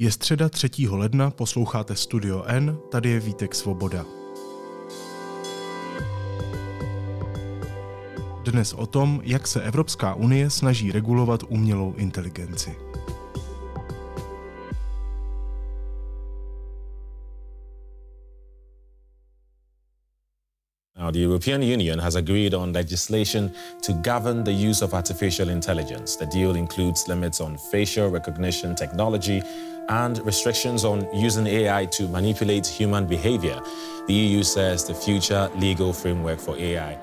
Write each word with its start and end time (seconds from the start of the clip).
Je 0.00 0.12
středa 0.12 0.48
3. 0.48 0.70
ledna, 0.88 1.30
posloucháte 1.30 1.96
Studio 1.96 2.44
N, 2.46 2.78
tady 2.90 3.10
je 3.10 3.20
Vítek 3.20 3.54
Svoboda. 3.54 4.04
Dnes 8.44 8.72
o 8.72 8.86
tom, 8.86 9.20
jak 9.24 9.46
se 9.46 9.62
Evropská 9.62 10.14
unie 10.14 10.50
snaží 10.50 10.92
regulovat 10.92 11.40
umělou 11.48 11.94
inteligenci. 11.96 12.87
Now, 21.08 21.12
the 21.12 21.20
European 21.20 21.62
Union 21.62 21.98
has 22.00 22.16
agreed 22.16 22.52
on 22.52 22.74
legislation 22.74 23.50
to 23.80 23.94
govern 23.94 24.44
the 24.44 24.52
use 24.52 24.82
of 24.82 24.92
artificial 24.92 25.48
intelligence. 25.48 26.16
The 26.16 26.26
deal 26.26 26.54
includes 26.54 27.08
limits 27.08 27.40
on 27.40 27.56
facial 27.56 28.10
recognition 28.10 28.74
technology 28.74 29.42
and 29.88 30.18
restrictions 30.26 30.84
on 30.84 31.08
using 31.14 31.46
AI 31.46 31.86
to 31.86 32.08
manipulate 32.08 32.66
human 32.66 33.06
behavior. 33.06 33.58
The 34.06 34.12
EU 34.12 34.42
says 34.42 34.84
the 34.84 34.92
future 34.92 35.50
legal 35.56 35.94
framework 35.94 36.40
for 36.40 36.58
AI. 36.58 36.98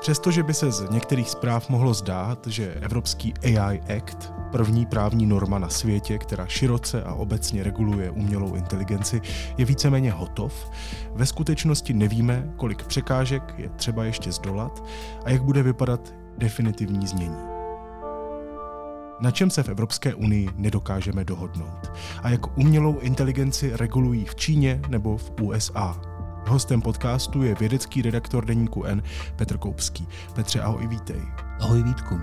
Přestože 0.00 0.42
by 0.42 0.54
se 0.54 0.70
z 0.70 0.90
některých 0.90 1.30
zpráv 1.30 1.68
mohlo 1.68 1.94
zdát, 1.94 2.46
že 2.46 2.74
Evropský 2.74 3.34
AI 3.44 3.80
Act, 3.80 4.32
první 4.52 4.86
právní 4.86 5.26
norma 5.26 5.58
na 5.58 5.68
světě, 5.68 6.18
která 6.18 6.46
široce 6.46 7.02
a 7.02 7.14
obecně 7.14 7.62
reguluje 7.62 8.10
umělou 8.10 8.54
inteligenci, 8.54 9.20
je 9.58 9.64
víceméně 9.64 10.12
hotov, 10.12 10.70
ve 11.14 11.26
skutečnosti 11.26 11.94
nevíme, 11.94 12.52
kolik 12.56 12.84
překážek 12.84 13.54
je 13.58 13.68
třeba 13.68 14.04
ještě 14.04 14.32
zdolat 14.32 14.84
a 15.24 15.30
jak 15.30 15.42
bude 15.42 15.62
vypadat 15.62 16.14
definitivní 16.38 17.06
znění. 17.06 17.50
Na 19.20 19.30
čem 19.30 19.50
se 19.50 19.62
v 19.62 19.68
Evropské 19.68 20.14
unii 20.14 20.48
nedokážeme 20.56 21.24
dohodnout 21.24 21.92
a 22.22 22.28
jak 22.28 22.58
umělou 22.58 22.98
inteligenci 22.98 23.76
regulují 23.76 24.24
v 24.24 24.34
Číně 24.34 24.80
nebo 24.88 25.16
v 25.16 25.32
USA. 25.40 26.00
Hostem 26.50 26.82
podcastu 26.82 27.42
je 27.42 27.54
vědecký 27.54 28.02
redaktor 28.02 28.44
deníku 28.44 28.84
N 28.84 29.02
Petr 29.36 29.58
Koupský. 29.58 30.08
Petře, 30.34 30.60
ahoj, 30.60 30.86
vítej. 30.86 31.20
Ahoj 31.60 31.82
Vítku. 31.82 32.14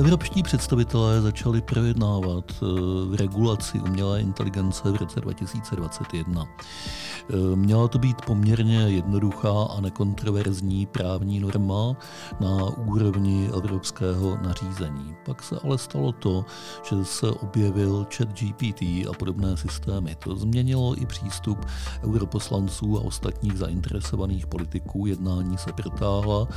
Evropští 0.00 0.42
představitelé 0.42 1.20
začali 1.20 1.60
projednávat 1.60 2.44
eh, 2.52 3.16
regulaci 3.16 3.80
umělé 3.80 4.20
inteligence 4.20 4.90
v 4.90 4.96
roce 4.96 5.20
2021. 5.20 6.44
Eh, 6.44 7.56
měla 7.56 7.88
to 7.88 7.98
být 7.98 8.16
poměrně 8.26 8.78
jednoduchá 8.78 9.62
a 9.76 9.80
nekontroverzní 9.80 10.86
právní 10.86 11.40
norma 11.40 11.96
na 12.40 12.64
úrovni 12.64 13.50
evropského 13.56 14.38
nařízení. 14.42 15.16
Pak 15.26 15.42
se 15.42 15.58
ale 15.64 15.78
stalo 15.78 16.12
to, 16.12 16.44
že 16.88 17.04
se 17.04 17.30
objevil 17.30 18.06
chat 18.16 18.28
GPT 18.28 18.82
a 18.82 19.12
podobné 19.18 19.56
systémy. 19.56 20.16
To 20.24 20.36
změnilo 20.36 21.02
i 21.02 21.06
přístup 21.06 21.66
europoslanců 22.04 22.98
a 22.98 23.00
ostatních 23.00 23.58
zainteresovaných 23.58 24.46
politiků. 24.46 25.06
Jednání 25.06 25.58
se 25.58 25.72
protáhla 25.72 26.48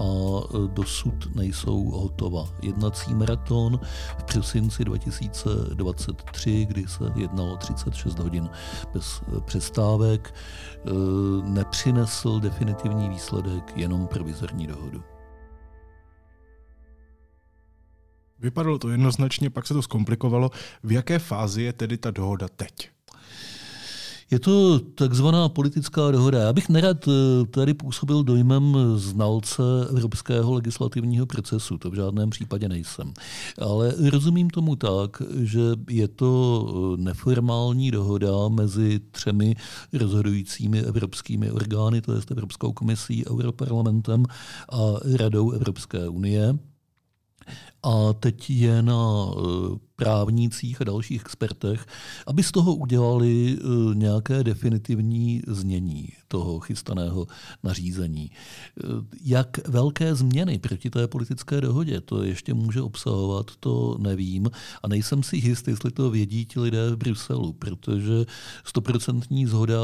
a 0.00 0.04
eh, 0.04 0.68
dosud 0.72 1.34
nejsou 1.34 1.84
hotova. 1.84 2.48
Jednací 2.86 3.14
maraton 3.14 3.80
v 4.18 4.24
prosinci 4.24 4.84
2023, 4.84 6.64
kdy 6.64 6.86
se 6.88 7.04
jednalo 7.16 7.56
36 7.56 8.18
hodin 8.18 8.50
bez 8.94 9.22
přestávek, 9.44 10.06
výsledek 10.16 10.34
eh, 10.86 10.90
nepřinesl 11.50 12.40
definitivní 12.40 13.08
výsledek, 13.08 13.72
jenom 13.76 14.06
provizorní 14.06 14.66
dohodu. 14.66 15.02
Vypadalo 18.38 18.78
to 18.78 18.88
jednoznačně, 18.88 19.50
pak 19.50 19.66
se 19.66 19.74
to 19.74 19.82
zkomplikovalo. 19.82 20.50
V 20.82 20.92
jaké 20.92 21.18
fázi 21.18 21.62
je 21.62 21.72
tedy 21.72 21.96
ta 21.96 22.10
dohoda 22.10 22.48
teď? 22.48 22.95
Je 24.30 24.38
to 24.38 24.78
takzvaná 24.78 25.48
politická 25.48 26.10
dohoda. 26.10 26.38
Já 26.38 26.52
bych 26.52 26.68
nerad 26.68 27.08
eh, 27.08 27.46
tady 27.46 27.74
působil 27.74 28.24
dojmem 28.24 28.76
znalce 28.94 29.62
evropského 29.90 30.54
legislativního 30.54 31.26
procesu, 31.26 31.78
to 31.78 31.90
v 31.90 31.94
žádném 31.94 32.30
případě 32.30 32.68
nejsem. 32.68 33.12
Ale 33.58 33.94
rozumím 34.10 34.50
tomu 34.50 34.76
tak, 34.76 35.22
že 35.34 35.60
je 35.90 36.08
to 36.08 36.66
eh, 36.68 37.02
neformální 37.02 37.90
dohoda 37.90 38.48
mezi 38.48 39.00
třemi 39.10 39.54
rozhodujícími 39.92 40.80
evropskými 40.80 41.50
orgány, 41.50 42.00
to 42.00 42.12
je 42.12 42.20
Evropskou 42.30 42.72
komisí, 42.72 43.26
Europarlamentem 43.30 44.24
a 44.72 44.78
Radou 45.16 45.50
Evropské 45.50 46.08
unie. 46.08 46.58
A 47.86 48.12
teď 48.12 48.50
je 48.50 48.82
na 48.82 49.26
eh, 49.30 49.78
právnících 49.96 50.80
a 50.80 50.84
dalších 50.84 51.20
expertech, 51.20 51.86
aby 52.26 52.42
z 52.42 52.52
toho 52.52 52.74
udělali 52.74 53.58
eh, 53.58 53.94
nějaké 53.94 54.44
definitivní 54.44 55.42
znění 55.48 56.08
toho 56.28 56.60
chystaného 56.60 57.26
nařízení. 57.62 58.30
Eh, 58.30 58.86
jak 59.22 59.68
velké 59.68 60.14
změny 60.14 60.58
proti 60.58 60.90
té 60.90 61.08
politické 61.08 61.60
dohodě 61.60 62.00
to 62.00 62.22
ještě 62.22 62.54
může 62.54 62.82
obsahovat, 62.82 63.50
to 63.60 63.96
nevím 64.00 64.50
a 64.82 64.88
nejsem 64.88 65.22
si 65.22 65.36
jist, 65.36 65.68
jestli 65.68 65.90
to 65.90 66.10
vědí 66.10 66.46
ti 66.46 66.60
lidé 66.60 66.90
v 66.90 66.96
Bruselu, 66.96 67.52
protože 67.52 68.26
stoprocentní 68.64 69.46
zhoda 69.46 69.78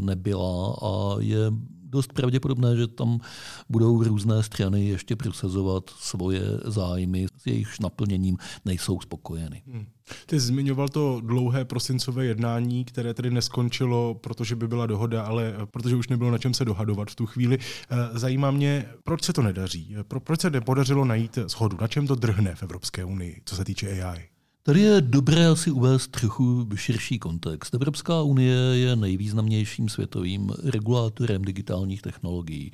nebyla 0.00 0.76
a 0.82 1.16
je 1.18 1.52
dost 1.90 2.12
pravděpodobné, 2.12 2.76
že 2.76 2.86
tam 2.86 3.20
budou 3.68 4.02
různé 4.02 4.42
strany 4.42 4.84
ještě 4.84 5.16
prosazovat 5.16 5.90
svoje 5.90 6.42
zájmy, 6.64 7.26
jejichž 7.46 7.78
naplněním 7.78 8.38
nejsou 8.64 9.00
spokojeny. 9.00 9.62
Hmm. 9.66 9.86
Ty 10.26 10.40
zmiňoval 10.40 10.88
to 10.88 11.20
dlouhé 11.20 11.64
prosincové 11.64 12.24
jednání, 12.24 12.84
které 12.84 13.14
tedy 13.14 13.30
neskončilo, 13.30 14.14
protože 14.14 14.56
by 14.56 14.68
byla 14.68 14.86
dohoda, 14.86 15.22
ale 15.22 15.54
protože 15.64 15.96
už 15.96 16.08
nebylo 16.08 16.30
na 16.30 16.38
čem 16.38 16.54
se 16.54 16.64
dohadovat 16.64 17.10
v 17.10 17.14
tu 17.14 17.26
chvíli. 17.26 17.58
Eh, 17.58 17.96
zajímá 18.18 18.50
mě, 18.50 18.88
proč 19.04 19.24
se 19.24 19.32
to 19.32 19.42
nedaří? 19.42 19.96
Proč 20.18 20.40
se 20.40 20.50
nepodařilo 20.50 21.04
najít 21.04 21.38
shodu? 21.46 21.76
Na 21.80 21.88
čem 21.88 22.06
to 22.06 22.14
drhne 22.14 22.54
v 22.54 22.62
Evropské 22.62 23.04
unii, 23.04 23.42
co 23.44 23.56
se 23.56 23.64
týče 23.64 24.02
AI? 24.02 24.28
Tady 24.66 24.80
je 24.80 25.00
dobré 25.00 25.46
asi 25.46 25.70
uvést 25.70 26.08
trochu 26.08 26.68
širší 26.74 27.18
kontext. 27.18 27.74
Evropská 27.74 28.22
unie 28.22 28.56
je 28.56 28.96
nejvýznamnějším 28.96 29.88
světovým 29.88 30.50
regulátorem 30.64 31.42
digitálních 31.42 32.02
technologií. 32.02 32.72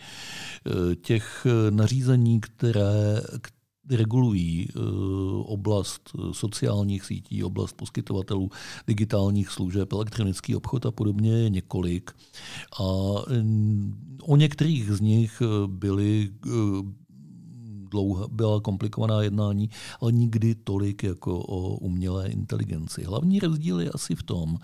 Těch 1.00 1.46
nařízení, 1.70 2.40
které 2.40 3.22
regulují 3.96 4.68
eh, 4.68 4.80
oblast 5.44 6.10
sociálních 6.32 7.04
sítí, 7.04 7.44
oblast 7.44 7.72
poskytovatelů 7.72 8.50
digitálních 8.86 9.48
služeb, 9.48 9.92
elektronický 9.92 10.56
obchod 10.56 10.86
a 10.86 10.90
podobně 10.90 11.32
je 11.32 11.50
několik. 11.50 12.10
A 12.80 12.84
mm, 13.42 14.16
o 14.22 14.36
některých 14.36 14.92
z 14.92 15.00
nich 15.00 15.42
byly 15.66 16.30
eh, 16.46 16.50
dlouhá, 17.92 18.26
byla 18.28 18.60
komplikovaná 18.60 19.22
jednání, 19.22 19.70
ale 20.00 20.12
nikdy 20.12 20.54
tolik 20.54 21.02
jako 21.02 21.38
o 21.38 21.76
umělé 21.76 22.28
inteligenci. 22.28 23.04
Hlavní 23.04 23.38
rozdíl 23.38 23.80
je 23.80 23.90
asi 23.90 24.14
v 24.14 24.22
tom, 24.22 24.56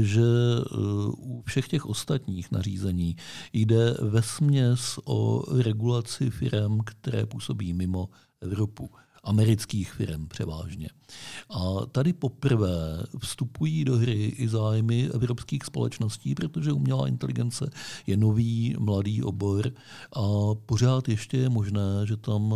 že 0.00 0.22
eh, 0.22 0.76
u 1.18 1.42
všech 1.46 1.68
těch 1.68 1.86
ostatních 1.86 2.50
nařízení 2.50 3.16
jde 3.52 3.94
ve 4.00 4.22
směs 4.22 4.98
o 5.04 5.44
regulaci 5.62 6.30
firm, 6.30 6.78
které 6.84 7.26
působí 7.26 7.72
mimo 7.72 8.08
Evropu 8.42 8.90
amerických 9.24 9.92
firm 9.92 10.28
převážně. 10.28 10.88
A 11.50 11.86
tady 11.92 12.12
poprvé 12.12 13.02
vstupují 13.18 13.84
do 13.84 13.96
hry 13.96 14.24
i 14.24 14.48
zájmy 14.48 15.10
evropských 15.14 15.64
společností, 15.64 16.34
protože 16.34 16.72
umělá 16.72 17.08
inteligence 17.08 17.70
je 18.06 18.16
nový 18.16 18.76
mladý 18.78 19.22
obor 19.22 19.72
a 20.12 20.54
pořád 20.66 21.08
ještě 21.08 21.36
je 21.36 21.48
možné, 21.48 22.06
že 22.06 22.16
tam 22.16 22.54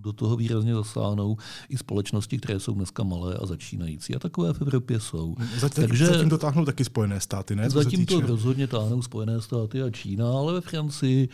do 0.00 0.12
toho 0.12 0.36
výrazně 0.36 0.74
zasáhnou 0.74 1.36
i 1.68 1.76
společnosti, 1.76 2.38
které 2.38 2.60
jsou 2.60 2.74
dneska 2.74 3.02
malé 3.02 3.34
a 3.34 3.46
začínající. 3.46 4.14
A 4.14 4.18
takové 4.18 4.52
v 4.52 4.62
Evropě 4.62 5.00
jsou. 5.00 5.34
Zatím, 5.58 5.86
Takže, 5.86 6.06
zatím 6.06 6.30
to 6.30 6.38
táhnou 6.38 6.64
taky 6.64 6.84
Spojené 6.84 7.20
státy, 7.20 7.56
ne? 7.56 7.70
Zatím 7.70 8.06
to 8.06 8.20
rozhodně 8.20 8.66
táhnou 8.66 9.02
Spojené 9.02 9.40
státy 9.40 9.82
a 9.82 9.90
Čína, 9.90 10.28
ale 10.32 10.52
ve 10.52 10.60
Francii, 10.60 11.28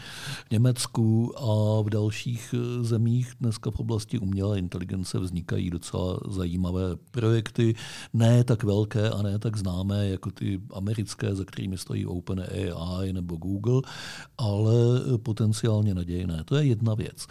Německu 0.51 1.33
a 1.39 1.83
v 1.83 1.91
dalších 1.91 2.55
eh, 2.55 2.85
zemích 2.85 3.33
dneska 3.41 3.71
v 3.71 3.81
oblasti 3.81 4.19
umělé 4.19 4.59
inteligence 4.59 5.19
vznikají 5.19 5.71
docela 5.71 6.21
zajímavé 6.29 6.97
projekty. 7.11 7.75
Ne 8.13 8.45
tak 8.45 8.65
velké 8.65 9.11
a 9.11 9.23
ne 9.23 9.39
tak 9.39 9.57
známé 9.57 10.09
jako 10.09 10.31
ty 10.31 10.61
americké, 10.73 11.35
za 11.35 11.45
kterými 11.45 11.79
stojí 11.79 12.07
OpenAI 12.07 13.13
nebo 13.13 13.37
Google, 13.37 13.83
ale 14.39 14.75
potenciálně 15.23 15.95
nadějné. 15.95 16.45
To 16.45 16.57
je 16.57 16.65
jedna 16.65 16.95
věc. 16.95 17.27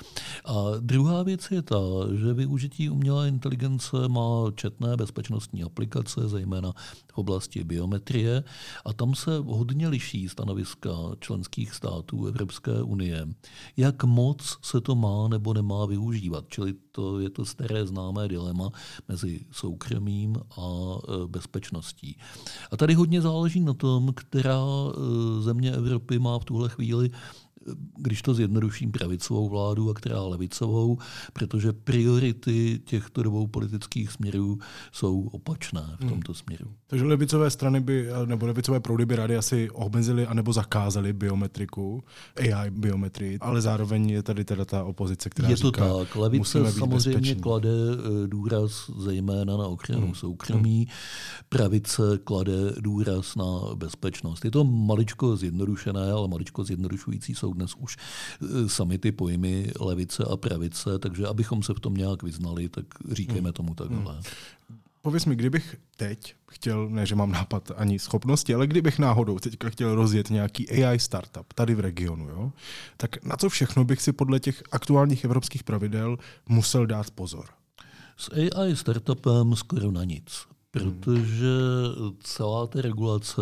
A 0.46 0.54
druhá 0.80 1.23
věc 1.24 1.52
je 1.52 1.62
ta, 1.62 1.78
že 2.16 2.34
využití 2.34 2.90
umělé 2.90 3.28
inteligence 3.28 4.08
má 4.08 4.52
četné 4.56 4.98
bezpečnostní 4.98 5.64
aplikace, 5.64 6.30
zejména 6.30 6.74
v 7.14 7.18
oblasti 7.18 7.64
biometrie, 7.64 8.44
a 8.86 8.94
tam 8.94 9.16
se 9.16 9.38
hodně 9.38 9.88
liší 9.88 10.30
stanoviska 10.30 10.90
členských 11.20 11.74
států 11.74 12.26
Evropské 12.26 12.84
unie, 12.84 13.28
jak 13.78 14.04
moc 14.04 14.58
se 14.62 14.82
to 14.82 14.96
má 14.96 15.28
nebo 15.28 15.54
nemá 15.54 15.86
využívat. 15.86 16.46
Čili 16.48 16.74
to 16.92 17.20
je 17.20 17.30
to 17.30 17.46
staré 17.46 17.88
známé 17.88 18.28
dilema 18.28 18.70
mezi 19.08 19.46
soukromím 19.52 20.36
a 20.58 20.96
e, 20.98 21.28
bezpečností. 21.28 22.18
A 22.72 22.78
tady 22.78 22.94
hodně 22.94 23.22
záleží 23.22 23.60
na 23.60 23.74
tom, 23.74 24.14
která 24.16 24.62
e, 24.62 25.42
země 25.42 25.72
Evropy 25.72 26.20
má 26.20 26.40
v 26.40 26.46
tuhle 26.46 26.70
chvíli 26.70 27.10
když 27.98 28.22
to 28.22 28.34
zjednoduším, 28.34 28.92
pravicovou 28.92 29.50
vládu 29.50 29.90
a 29.90 29.94
která 29.94 30.22
levicovou, 30.22 30.98
protože 31.34 31.74
priority 31.74 32.82
těchto 32.86 33.24
dvou 33.24 33.48
politických 33.48 34.12
směrů 34.12 34.60
jsou 34.92 35.22
opačné 35.32 35.82
v 35.82 36.02
hmm. 36.02 36.10
tomto 36.10 36.32
hmm. 36.32 36.36
směru. 36.36 36.72
Takže 36.88 37.06
levicové 37.06 37.50
strany 37.50 37.80
by, 37.80 38.08
nebo 38.26 38.46
levicové 38.46 38.80
proudy 38.80 39.06
by 39.06 39.16
rády 39.16 39.38
asi 39.38 39.70
omezili 39.70 40.28
anebo 40.28 40.54
zakázali 40.54 41.14
biometriku, 41.14 42.04
AI 42.40 42.72
biometrii, 42.72 43.40
ale 43.40 43.62
zároveň 43.62 44.10
je 44.10 44.24
tady 44.24 44.46
teda 44.46 44.66
ta 44.66 44.84
opozice, 44.84 45.30
která 45.30 45.50
Je 45.50 45.58
to 45.58 45.68
říká, 45.68 45.94
tak. 46.00 46.16
Levice 46.16 46.72
samozřejmě 46.72 46.96
bezpečný. 46.96 47.42
klade 47.42 47.70
eh, 47.70 48.28
důraz 48.28 48.92
zejména 48.98 49.58
na 49.58 49.68
ochranu 49.68 50.06
hmm. 50.06 50.16
soukromí, 50.16 50.78
hmm. 50.78 50.96
pravice 51.50 52.02
klade 52.24 52.74
důraz 52.80 53.36
na 53.36 53.76
bezpečnost. 53.76 54.46
Je 54.46 54.52
to 54.52 54.64
maličko 54.64 55.38
zjednodušené, 55.38 56.12
ale 56.12 56.28
maličko 56.28 56.64
zjednodušující 56.64 57.36
jsou 57.36 57.53
dnes 57.54 57.76
už 57.76 57.98
eh, 57.98 58.70
sami 58.70 58.98
ty 58.98 59.12
pojmy 59.12 59.72
levice 59.80 60.24
a 60.32 60.38
pravice, 60.38 61.00
takže 61.00 61.28
abychom 61.28 61.64
se 61.64 61.74
v 61.74 61.80
tom 61.80 61.94
nějak 61.94 62.24
vyznali, 62.24 62.70
tak 62.70 62.86
říkejme 63.12 63.42
hmm. 63.50 63.54
tomu 63.54 63.76
takhle. 63.76 64.14
Hmm. 64.14 64.24
Pověz 65.02 65.26
mi, 65.26 65.36
kdybych 65.36 65.76
teď 65.98 66.36
chtěl, 66.52 66.90
ne, 66.90 67.06
že 67.06 67.16
mám 67.16 67.32
nápad 67.32 67.72
ani 67.76 68.00
schopnosti, 68.00 68.54
ale 68.54 68.68
kdybych 68.68 69.00
náhodou 69.00 69.40
teďka 69.40 69.70
chtěl 69.70 69.96
rozjet 69.96 70.30
nějaký 70.30 70.70
AI 70.70 71.00
startup 71.00 71.54
tady 71.54 71.76
v 71.76 71.80
regionu, 71.80 72.30
jo, 72.30 72.52
tak 72.98 73.26
na 73.26 73.38
co 73.38 73.50
všechno 73.50 73.84
bych 73.84 74.02
si 74.02 74.14
podle 74.14 74.40
těch 74.40 74.64
aktuálních 74.72 75.24
evropských 75.24 75.64
pravidel 75.64 76.18
musel 76.50 76.86
dát 76.86 77.12
pozor? 77.12 77.46
S 78.18 78.32
AI 78.32 78.76
startupem 78.76 79.56
skoro 79.56 79.92
na 79.92 80.04
nic 80.04 80.53
protože 80.74 81.54
celá 82.20 82.68
ta 82.68 82.82
regulace, 82.82 83.42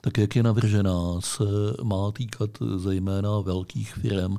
tak 0.00 0.18
jak 0.18 0.36
je 0.36 0.42
navržená, 0.42 1.20
se 1.20 1.44
má 1.82 2.12
týkat 2.12 2.50
zejména 2.76 3.40
velkých 3.40 3.94
firm, 3.94 4.36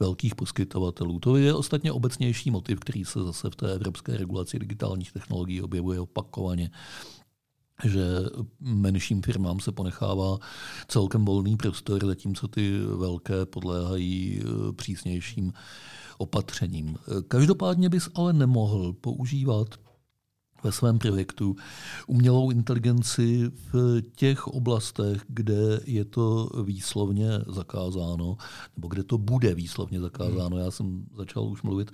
velkých 0.00 0.34
poskytovatelů. 0.34 1.18
To 1.18 1.36
je 1.36 1.54
ostatně 1.54 1.92
obecnější 1.92 2.50
motiv, 2.50 2.80
který 2.80 3.04
se 3.04 3.24
zase 3.24 3.50
v 3.50 3.56
té 3.56 3.72
evropské 3.72 4.16
regulaci 4.16 4.58
digitálních 4.58 5.12
technologií 5.12 5.62
objevuje 5.62 6.00
opakovaně 6.00 6.70
že 7.84 8.02
menším 8.60 9.22
firmám 9.22 9.60
se 9.60 9.72
ponechává 9.72 10.38
celkem 10.88 11.24
volný 11.24 11.56
prostor, 11.56 12.06
zatímco 12.06 12.48
ty 12.48 12.80
velké 12.80 13.46
podléhají 13.46 14.40
eh, 14.40 14.72
přísnějším 14.72 15.52
opatřením. 16.18 16.96
Každopádně 17.28 17.88
bys 17.88 18.08
ale 18.14 18.32
nemohl 18.32 18.92
používat 18.92 19.87
ve 20.62 20.72
svém 20.72 20.98
projektu 20.98 21.56
umělou 22.06 22.50
inteligenci 22.50 23.50
v 23.72 24.02
těch 24.16 24.46
oblastech, 24.46 25.24
kde 25.28 25.80
je 25.84 26.04
to 26.04 26.50
výslovně 26.64 27.28
zakázáno, 27.48 28.36
nebo 28.76 28.88
kde 28.88 29.04
to 29.04 29.18
bude 29.18 29.54
výslovně 29.54 30.00
zakázáno. 30.00 30.56
Hmm. 30.56 30.64
Já 30.64 30.70
jsem 30.70 31.06
začal 31.16 31.44
už 31.44 31.62
mluvit 31.62 31.90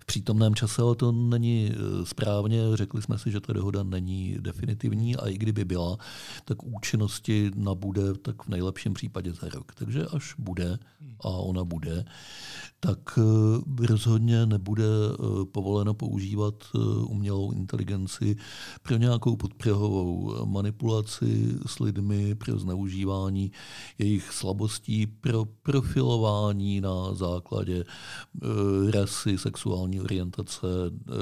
v 0.00 0.06
přítomném 0.06 0.54
čase, 0.54 0.82
ale 0.82 0.96
to 0.96 1.12
není 1.12 1.72
eh, 1.72 2.06
správně. 2.06 2.62
Řekli 2.74 3.02
jsme 3.02 3.18
si, 3.18 3.30
že 3.30 3.40
ta 3.40 3.52
dohoda 3.52 3.82
není 3.82 4.36
definitivní 4.40 5.16
a 5.16 5.28
i 5.28 5.38
kdyby 5.38 5.64
byla, 5.64 5.98
tak 6.44 6.62
účinnosti 6.62 7.50
nabude 7.54 8.14
tak 8.14 8.42
v 8.42 8.48
nejlepším 8.48 8.94
případě 8.94 9.32
za 9.32 9.48
rok. 9.48 9.74
Takže 9.74 10.06
až 10.06 10.34
bude, 10.38 10.78
a 11.20 11.28
ona 11.28 11.64
bude, 11.64 12.04
tak 12.80 12.98
eh, 13.18 13.86
rozhodně 13.86 14.46
nebude 14.46 14.84
eh, 14.84 15.44
povoleno 15.44 15.94
používat 15.94 16.54
umělou 17.06 17.52
inteligenci 17.52 17.95
inteligenci, 17.96 18.36
pro 18.82 18.96
nějakou 18.96 19.36
podprahovou 19.36 20.46
manipulaci 20.46 21.58
s 21.66 21.78
lidmi, 21.78 22.34
pro 22.34 22.58
zneužívání 22.58 23.52
jejich 23.98 24.32
slabostí, 24.32 25.06
pro 25.06 25.44
profilování 25.62 26.80
na 26.80 27.14
základě 27.14 27.84
e, 27.84 28.90
rasy, 28.90 29.38
sexuální 29.38 30.00
orientace, 30.00 30.66
e, 30.86 31.12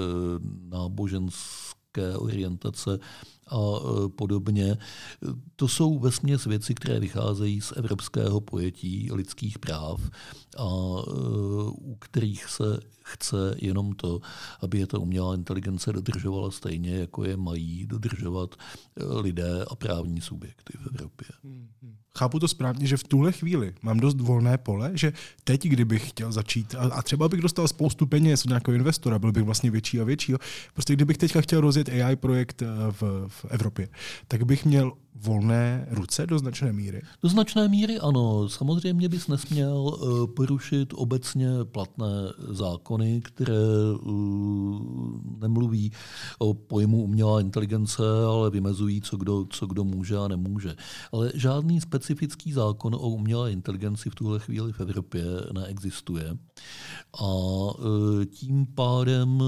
náboženské 0.69 2.17
orientace 2.17 2.99
a 3.47 3.57
e, 3.57 4.09
podobně. 4.09 4.77
To 5.57 5.69
jsou 5.69 5.99
vesměs 5.99 6.45
věci, 6.45 6.75
které 6.75 7.01
vycházejí 7.01 7.61
z 7.61 7.73
evropského 7.77 8.41
pojetí 8.41 9.09
lidských 9.13 9.59
práv 9.59 10.11
a 10.59 10.65
u 11.71 11.97
kterých 12.01 12.45
se 12.47 12.81
chce 13.05 13.55
jenom 13.59 13.93
to, 13.93 14.21
aby 14.61 14.79
je 14.79 14.87
ta 14.87 14.99
umělá 14.99 15.35
inteligence 15.35 15.93
dodržovala 15.93 16.51
stejně, 16.51 16.97
jako 16.97 17.25
je 17.25 17.37
mají 17.37 17.87
dodržovat 17.87 18.55
eh, 18.55 19.05
lidé 19.05 19.65
a 19.71 19.75
právní 19.75 20.21
subjekty 20.21 20.79
v 20.79 20.87
Evropě. 20.87 21.29
Hmm, 21.43 21.69
hmm. 21.83 21.97
Chápu 22.19 22.39
to 22.39 22.49
správně, 22.49 22.87
že 22.87 22.97
v 22.97 23.05
tuhle 23.05 23.33
chvíli 23.33 23.75
mám 23.83 24.01
dost 24.01 24.21
volné 24.21 24.59
pole, 24.59 24.91
že 24.95 25.13
teď, 25.45 25.69
kdybych 25.69 26.09
chtěl 26.09 26.33
začít, 26.33 26.75
a, 26.75 27.03
třeba 27.03 27.29
bych 27.29 27.41
dostal 27.41 27.69
spoustu 27.69 28.07
peněz 28.07 28.45
od 28.45 28.49
nějakého 28.49 28.75
investora, 28.75 29.19
byl 29.19 29.33
bych 29.33 29.43
vlastně 29.43 29.71
větší 29.71 30.01
a 30.01 30.05
větší, 30.05 30.35
prostě 30.73 30.93
kdybych 30.93 31.19
teďka 31.19 31.41
chtěl 31.41 31.61
rozjet 31.61 31.89
AI 31.89 32.17
projekt 32.17 32.63
eh, 32.63 32.67
v, 32.91 33.03
v 33.29 33.45
Evropě, 33.49 33.89
tak 34.29 34.45
bych 34.45 34.65
měl 34.65 34.93
volné 35.15 35.87
ruce 35.91 36.27
do 36.27 36.39
značné 36.39 36.73
míry? 36.73 37.03
Do 37.23 37.29
značné 37.29 37.69
míry 37.69 37.99
ano. 37.99 38.49
Samozřejmě 38.49 39.09
bys 39.09 39.29
nesměl 39.29 39.95
eh, 39.95 40.27
porušit 40.37 40.93
obecně 40.95 41.49
platné 41.65 42.07
zákony, 42.49 43.21
které 43.25 43.55
eh, 43.55 44.09
nemluví 45.39 45.93
o 46.39 46.55
pojmu 46.55 47.03
umělá 47.03 47.41
inteligence, 47.41 48.03
ale 48.29 48.51
vymezují, 48.51 49.01
co 49.01 49.17
kdo, 49.17 49.47
co 49.51 49.67
kdo 49.67 49.85
může 49.85 50.17
a 50.17 50.29
nemůže. 50.29 50.77
Ale 51.13 51.33
žádný 51.35 51.81
specifický 51.81 52.53
zákon 52.53 52.95
o 52.95 53.09
umělé 53.09 53.53
inteligenci 53.53 54.11
v 54.11 54.15
tuhle 54.15 54.39
chvíli 54.39 54.73
v 54.73 54.81
Evropě 54.81 55.25
neexistuje. 55.53 56.37
A 57.21 57.31
eh, 57.79 58.27
tím 58.27 58.67
pádem 58.67 59.43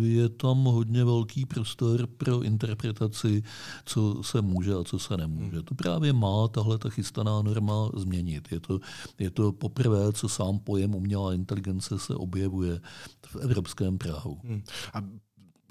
je 0.00 0.28
tam 0.28 0.64
hodně 0.64 1.04
velký 1.04 1.46
prostor 1.46 2.06
pro 2.06 2.42
interpretaci, 2.42 3.42
co 3.84 4.22
se 4.22 4.42
může 4.42 4.74
a 4.74 4.84
co 4.84 4.98
se 5.02 5.16
nemůže. 5.16 5.62
To 5.62 5.74
právě 5.74 6.12
má 6.12 6.48
tahle 6.48 6.78
ta 6.78 6.90
chystaná 6.90 7.42
norma 7.42 7.90
změnit. 7.96 8.48
Je 8.52 8.60
to, 8.60 8.80
je 9.18 9.30
to 9.30 9.52
poprvé, 9.52 10.12
co 10.12 10.28
sám 10.28 10.58
pojem 10.58 10.94
umělá 10.94 11.34
inteligence 11.34 11.98
se 11.98 12.14
objevuje 12.14 12.80
v 13.26 13.36
evropském 13.36 13.98
právu. 13.98 14.38
Hmm. 14.44 14.62
A 14.94 15.02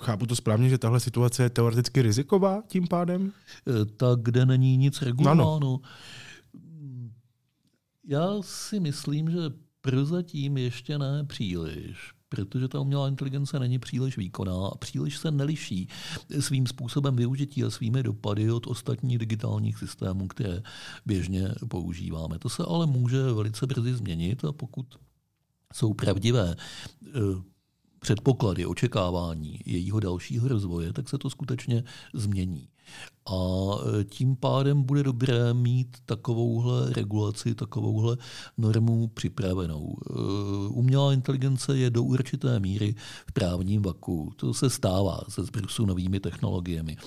chápu 0.01 0.25
to 0.25 0.36
správně, 0.36 0.70
že 0.70 0.77
tahle 0.77 1.00
situace 1.00 1.44
je 1.44 1.50
teoreticky 1.50 2.01
riziková 2.01 2.63
tím 2.67 2.88
pádem? 2.88 3.32
E, 3.82 3.86
tak, 3.86 4.20
kde 4.22 4.46
není 4.46 4.77
nic 4.77 5.01
regulováno. 5.01 5.55
Ano. 5.55 5.79
Já 8.08 8.27
si 8.41 8.79
myslím, 8.79 9.29
že 9.29 9.39
prozatím 9.82 10.58
ještě 10.58 10.98
ne 10.98 11.24
příliš 11.24 12.21
protože 12.31 12.67
ta 12.67 12.79
umělá 12.79 13.07
inteligence 13.07 13.59
není 13.59 13.79
příliš 13.79 14.17
výkonná 14.17 14.67
a 14.67 14.77
příliš 14.77 15.17
se 15.17 15.31
neliší 15.31 15.88
svým 16.39 16.67
způsobem 16.67 17.15
využití 17.15 17.63
a 17.63 17.69
svými 17.69 18.03
dopady 18.03 18.51
od 18.51 18.67
ostatních 18.67 19.17
digitálních 19.17 19.77
systémů, 19.77 20.27
které 20.27 20.63
běžně 21.05 21.55
používáme. 21.67 22.39
To 22.39 22.50
se 22.50 22.63
ale 22.67 22.85
může 22.88 23.23
velice 23.23 23.67
brzy 23.67 23.93
změnit 23.93 24.45
a 24.45 24.51
pokud 24.51 24.85
jsou 25.73 25.93
pravdivé 25.93 26.55
eh, 26.55 27.19
předpoklady, 28.00 28.65
očekávání 28.65 29.59
jejího 29.65 30.00
dalšího 30.00 30.47
rozvoje, 30.47 30.93
tak 30.93 31.09
se 31.09 31.17
to 31.17 31.29
skutečně 31.29 31.83
změní. 32.13 32.67
A 33.25 33.36
e, 34.00 34.03
tím 34.03 34.36
pádem 34.36 34.83
bude 34.83 35.03
dobré 35.03 35.53
mít 35.53 35.98
takovouhle 36.05 36.93
regulaci, 36.93 37.55
takovouhle 37.55 38.17
normu 38.57 39.07
připravenou. 39.07 39.95
E, 39.95 40.13
umělá 40.69 41.13
inteligence 41.13 41.77
je 41.77 41.89
do 41.89 42.03
určité 42.03 42.60
míry 42.60 42.95
v 43.27 43.31
právním 43.31 43.81
vaku. 43.81 44.31
To 44.36 44.53
se 44.53 44.69
stává 44.69 45.19
se 45.29 45.43
zbrusu 45.43 45.86
novými 45.86 46.19
technologiemi. 46.19 46.98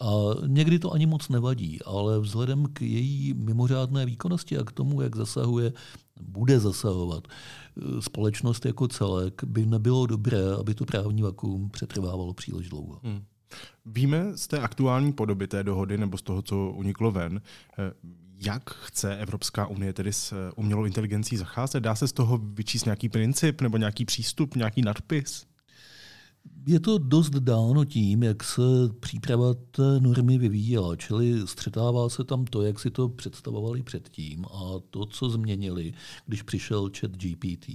A 0.00 0.10
někdy 0.46 0.78
to 0.78 0.92
ani 0.92 1.06
moc 1.06 1.28
nevadí, 1.28 1.82
ale 1.82 2.20
vzhledem 2.20 2.66
k 2.72 2.82
její 2.82 3.34
mimořádné 3.34 4.06
výkonnosti 4.06 4.58
a 4.58 4.64
k 4.64 4.72
tomu, 4.72 5.00
jak 5.00 5.16
zasahuje, 5.16 5.72
bude 6.20 6.60
zasahovat 6.60 7.28
e, 7.28 8.02
společnost 8.02 8.66
jako 8.66 8.88
celek, 8.88 9.44
by 9.44 9.66
nebylo 9.66 10.06
dobré, 10.06 10.54
aby 10.60 10.74
to 10.74 10.84
právní 10.84 11.22
vakuum 11.22 11.70
přetrvávalo 11.70 12.34
příliš 12.34 12.68
dlouho. 12.68 13.00
Hmm. 13.02 13.22
Víme 13.86 14.36
z 14.36 14.46
té 14.46 14.58
aktuální 14.58 15.12
podoby 15.12 15.46
té 15.46 15.62
dohody 15.64 15.98
nebo 15.98 16.18
z 16.18 16.22
toho, 16.22 16.42
co 16.42 16.70
uniklo 16.70 17.10
ven, 17.12 17.42
eh, 17.78 17.92
Jak 18.44 18.70
chce 18.70 19.16
Evropská 19.16 19.66
unie 19.66 19.92
tedy 19.92 20.12
s 20.12 20.32
eh, 20.32 20.52
umělou 20.56 20.84
inteligencí 20.84 21.36
zacházet? 21.36 21.82
Dá 21.82 21.94
se 21.94 22.08
z 22.08 22.12
toho 22.12 22.38
vyčíst 22.38 22.86
nějaký 22.86 23.08
princip 23.08 23.60
nebo 23.60 23.76
nějaký 23.76 24.04
přístup, 24.04 24.56
nějaký 24.56 24.82
nadpis? 24.82 25.46
Je 26.66 26.80
to 26.80 26.98
dost 26.98 27.30
dáno 27.30 27.84
tím, 27.84 28.22
jak 28.22 28.44
se 28.44 28.62
příprava 29.00 29.54
té 29.54 30.00
normy 30.00 30.38
vyvíjela, 30.38 30.96
čili 30.96 31.46
střetává 31.48 32.08
se 32.08 32.24
tam 32.24 32.44
to, 32.44 32.62
jak 32.62 32.80
si 32.80 32.90
to 32.90 33.08
představovali 33.08 33.82
předtím 33.82 34.44
a 34.44 34.60
to, 34.90 35.06
co 35.06 35.30
změnili, 35.30 35.92
když 36.26 36.42
přišel 36.42 36.90
chat 37.00 37.10
GPT. 37.10 37.66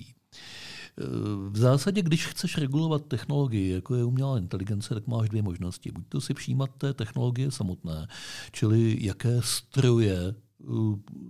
V 1.49 1.57
zásadě, 1.57 2.01
když 2.01 2.27
chceš 2.27 2.57
regulovat 2.57 3.05
technologii, 3.05 3.73
jako 3.73 3.95
je 3.95 4.03
umělá 4.03 4.37
inteligence, 4.37 4.93
tak 4.93 5.07
máš 5.07 5.29
dvě 5.29 5.41
možnosti. 5.41 5.91
Buď 5.91 6.03
to 6.09 6.21
si 6.21 6.33
přijímat 6.33 6.69
té 6.77 6.93
technologie 6.93 7.51
samotné, 7.51 8.07
čili 8.51 8.97
jaké 9.01 9.41
stroje 9.41 10.35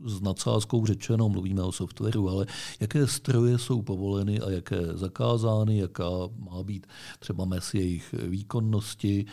s 0.05 0.21
nadsázkou 0.21 0.86
řečeno, 0.86 1.29
mluvíme 1.29 1.63
o 1.63 1.71
softwaru, 1.71 2.29
ale 2.29 2.45
jaké 2.79 3.07
stroje 3.07 3.57
jsou 3.57 3.81
povoleny 3.81 4.39
a 4.39 4.50
jaké 4.51 4.81
zakázány, 4.93 5.77
jaká 5.77 6.09
má 6.38 6.63
být 6.63 6.88
třeba 7.19 7.45
mes 7.45 7.74
jejich 7.74 8.15
výkonnosti, 8.27 9.25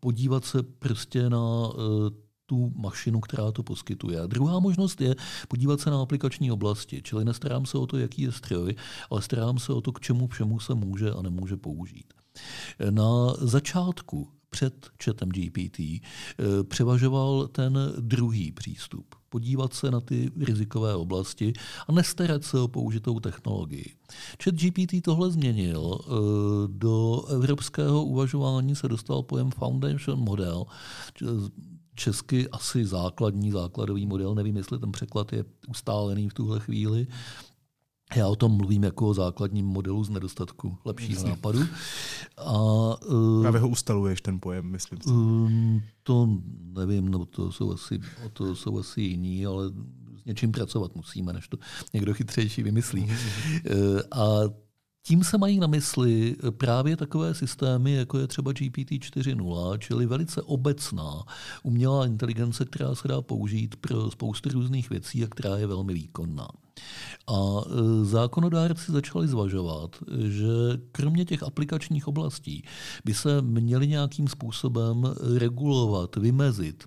podívat 0.00 0.44
se 0.44 0.62
prostě 0.62 1.30
na 1.30 1.70
eh, 1.70 2.25
tu 2.46 2.72
mašinu, 2.76 3.20
která 3.20 3.52
to 3.52 3.62
poskytuje. 3.62 4.20
A 4.20 4.26
druhá 4.26 4.58
možnost 4.58 5.00
je 5.00 5.14
podívat 5.48 5.80
se 5.80 5.90
na 5.90 6.02
aplikační 6.02 6.52
oblasti, 6.52 7.02
čili 7.02 7.24
nestarám 7.24 7.66
se 7.66 7.78
o 7.78 7.86
to, 7.86 7.98
jaký 7.98 8.22
je 8.22 8.32
stroj, 8.32 8.74
ale 9.10 9.22
starám 9.22 9.58
se 9.58 9.72
o 9.72 9.80
to, 9.80 9.92
k 9.92 10.00
čemu 10.00 10.28
všemu 10.28 10.60
se 10.60 10.74
může 10.74 11.10
a 11.10 11.22
nemůže 11.22 11.56
použít. 11.56 12.14
Na 12.90 13.34
začátku 13.38 14.28
před 14.50 14.86
chatem 15.04 15.28
GPT 15.28 15.80
eh, 15.80 16.02
převažoval 16.68 17.48
ten 17.48 17.78
druhý 18.00 18.52
přístup. 18.52 19.14
Podívat 19.28 19.74
se 19.74 19.90
na 19.90 20.00
ty 20.00 20.30
rizikové 20.40 20.94
oblasti 20.94 21.52
a 21.88 21.92
nestarat 21.92 22.44
se 22.44 22.58
o 22.58 22.68
použitou 22.68 23.20
technologii. 23.20 23.94
Chat 24.44 24.54
GPT 24.54 25.02
tohle 25.04 25.30
změnil. 25.30 25.98
Eh, 26.00 26.10
do 26.66 27.24
evropského 27.26 28.04
uvažování 28.04 28.76
se 28.76 28.88
dostal 28.88 29.22
pojem 29.22 29.50
Foundation 29.50 30.18
Model, 30.18 30.64
česky 31.96 32.48
asi 32.48 32.84
základní, 32.84 33.50
základový 33.50 34.06
model. 34.06 34.34
Nevím, 34.34 34.56
jestli 34.56 34.78
ten 34.78 34.92
překlad 34.92 35.32
je 35.32 35.44
ustálený 35.68 36.28
v 36.28 36.34
tuhle 36.34 36.60
chvíli. 36.60 37.06
Já 38.16 38.28
o 38.28 38.36
tom 38.36 38.52
mluvím 38.52 38.84
jako 38.84 39.08
o 39.08 39.14
základním 39.14 39.66
modelu 39.66 40.04
z 40.04 40.08
nedostatku 40.10 40.78
lepšího 40.84 41.16
Jasně. 41.16 41.30
nápadu. 41.30 41.60
A, 42.36 42.52
uh, 43.06 43.42
Právě 43.42 43.60
ho 43.60 43.68
ustaluješ, 43.68 44.20
ten 44.20 44.40
pojem, 44.40 44.66
myslím 44.66 44.98
si. 45.02 45.10
Um, 45.10 45.82
to 46.02 46.28
nevím, 46.76 47.08
no 47.08 47.26
to 47.26 47.52
jsou 47.52 47.72
asi, 47.72 48.00
to 48.32 48.54
jsou 48.56 48.78
asi 48.78 49.00
jiní, 49.00 49.46
ale 49.46 49.68
s 50.22 50.24
něčím 50.24 50.52
pracovat 50.52 50.94
musíme, 50.94 51.32
než 51.32 51.48
to 51.48 51.56
někdo 51.94 52.14
chytřejší 52.14 52.62
vymyslí. 52.62 53.04
uh, 53.04 54.00
a 54.10 54.26
tím 55.06 55.24
se 55.24 55.38
mají 55.38 55.60
na 55.60 55.66
mysli 55.66 56.36
právě 56.50 56.96
takové 56.96 57.34
systémy, 57.34 57.92
jako 57.92 58.18
je 58.18 58.26
třeba 58.26 58.52
GPT 58.52 58.90
4.0, 58.90 59.78
čili 59.78 60.06
velice 60.06 60.42
obecná 60.42 61.22
umělá 61.62 62.06
inteligence, 62.06 62.64
která 62.64 62.94
se 62.94 63.08
dá 63.08 63.22
použít 63.22 63.76
pro 63.76 64.10
spoustu 64.10 64.48
různých 64.48 64.90
věcí 64.90 65.24
a 65.24 65.26
která 65.26 65.56
je 65.56 65.66
velmi 65.66 65.94
výkonná. 65.94 66.48
A 67.26 67.32
e, 67.32 68.04
zákonodárci 68.04 68.92
začali 68.92 69.28
zvažovat, 69.28 69.96
že 70.18 70.46
kromě 70.92 71.24
těch 71.24 71.42
aplikačních 71.42 72.08
oblastí 72.08 72.64
by 73.04 73.14
se 73.14 73.42
měly 73.42 73.88
nějakým 73.88 74.28
způsobem 74.28 75.14
regulovat, 75.38 76.16
vymezit 76.16 76.84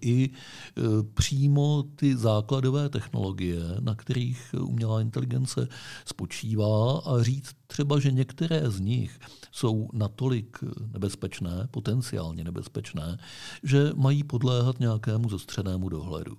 i 0.00 0.30
e, 0.30 0.80
přímo 1.14 1.84
ty 1.96 2.16
základové 2.16 2.88
technologie, 2.88 3.60
na 3.80 3.94
kterých 3.94 4.54
umělá 4.60 5.00
inteligence 5.00 5.68
spočívá 6.04 6.98
a 6.98 7.22
říct 7.22 7.54
třeba, 7.66 8.00
že 8.00 8.12
některé 8.12 8.70
z 8.70 8.80
nich 8.80 9.18
jsou 9.52 9.88
natolik 9.92 10.58
nebezpečné, 10.92 11.68
potenciálně 11.70 12.44
nebezpečné, 12.44 13.18
že 13.62 13.90
mají 13.96 14.24
podléhat 14.24 14.80
nějakému 14.80 15.28
zostřenému 15.28 15.88
dohledu. 15.88 16.36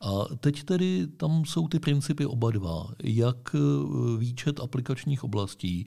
A 0.00 0.36
teď 0.40 0.62
tedy 0.62 1.06
tam 1.06 1.44
jsou 1.44 1.68
ty 1.68 1.78
principy 1.78 2.26
oba 2.26 2.50
dva, 2.50 2.88
jak 3.02 3.54
e, 3.54 3.58
výčet 4.18 4.60
aplikačních 4.60 5.24
oblastí, 5.24 5.86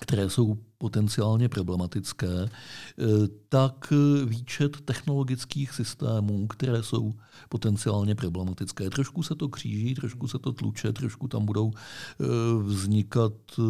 které 0.00 0.30
jsou 0.30 0.58
potenciálně 0.78 1.48
problematické, 1.48 2.48
eh, 2.48 3.04
tak 3.48 3.92
výčet 4.24 4.80
technologických 4.80 5.72
systémů, 5.72 6.46
které 6.46 6.82
jsou 6.82 7.12
potenciálně 7.48 8.14
problematické. 8.14 8.90
Trošku 8.90 9.22
se 9.22 9.34
to 9.34 9.48
kříží, 9.48 9.94
trošku 9.94 10.28
se 10.28 10.38
to 10.38 10.52
tluče, 10.52 10.92
trošku 10.92 11.28
tam 11.28 11.44
budou 11.44 11.72
eh, 11.72 12.24
vznikat 12.62 13.32
eh, 13.58 13.62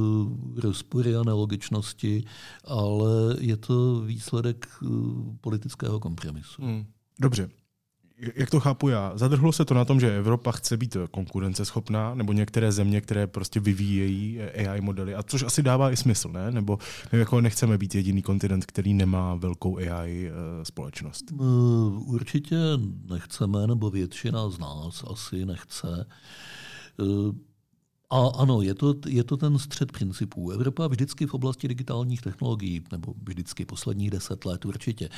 rozpory 0.61 1.17
a 1.17 1.23
nelogičnosti, 1.23 2.25
ale 2.65 3.37
je 3.39 3.57
to 3.57 4.01
výsledek 4.01 4.69
politického 5.41 6.01
kompromisu. 6.01 6.63
Hmm. 6.63 6.87
Dobře, 7.21 7.51
jak 8.35 8.51
to 8.51 8.61
chápu 8.61 8.89
já, 8.89 9.13
zadrhlo 9.15 9.53
se 9.53 9.65
to 9.65 9.75
na 9.75 9.85
tom, 9.85 10.01
že 10.01 10.17
Evropa 10.17 10.53
chce 10.53 10.77
být 10.77 10.97
konkurenceschopná, 11.11 12.15
nebo 12.15 12.33
některé 12.33 12.73
země, 12.73 13.01
které 13.01 13.27
prostě 13.27 13.61
vyvíjejí 13.61 14.41
AI 14.41 14.81
modely, 14.81 15.15
a 15.15 15.23
což 15.23 15.43
asi 15.43 15.63
dává 15.63 15.91
i 15.91 15.97
smysl, 15.97 16.29
ne? 16.29 16.51
Nebo 16.51 16.79
jako 17.13 17.41
nechceme 17.41 17.79
být 17.79 17.95
jediný 17.95 18.23
kontinent, 18.23 18.67
který 18.67 18.95
nemá 18.95 19.35
velkou 19.35 19.77
AI 19.77 20.31
eh, 20.31 20.65
společnost. 20.65 21.25
Eh, 21.33 21.45
určitě 22.07 22.57
nechceme, 23.11 23.67
nebo 23.67 23.91
většina 23.91 24.49
z 24.49 24.59
nás 24.59 25.05
asi 25.07 25.47
nechce. 25.47 26.07
Eh, 27.01 27.51
a 28.13 28.27
ano, 28.27 28.63
je 28.63 28.75
to, 28.75 28.95
je 29.07 29.25
to 29.25 29.37
ten 29.37 29.59
střed 29.59 29.93
principů. 29.93 30.51
Evropa 30.51 30.87
vždycky 30.87 31.27
v 31.27 31.35
oblasti 31.35 31.69
digitálních 31.69 32.23
technologií, 32.23 32.85
nebo 32.93 33.15
vždycky 33.23 33.65
posledních 33.65 34.11
deset 34.11 34.45
let 34.45 34.65
určitě, 34.65 35.09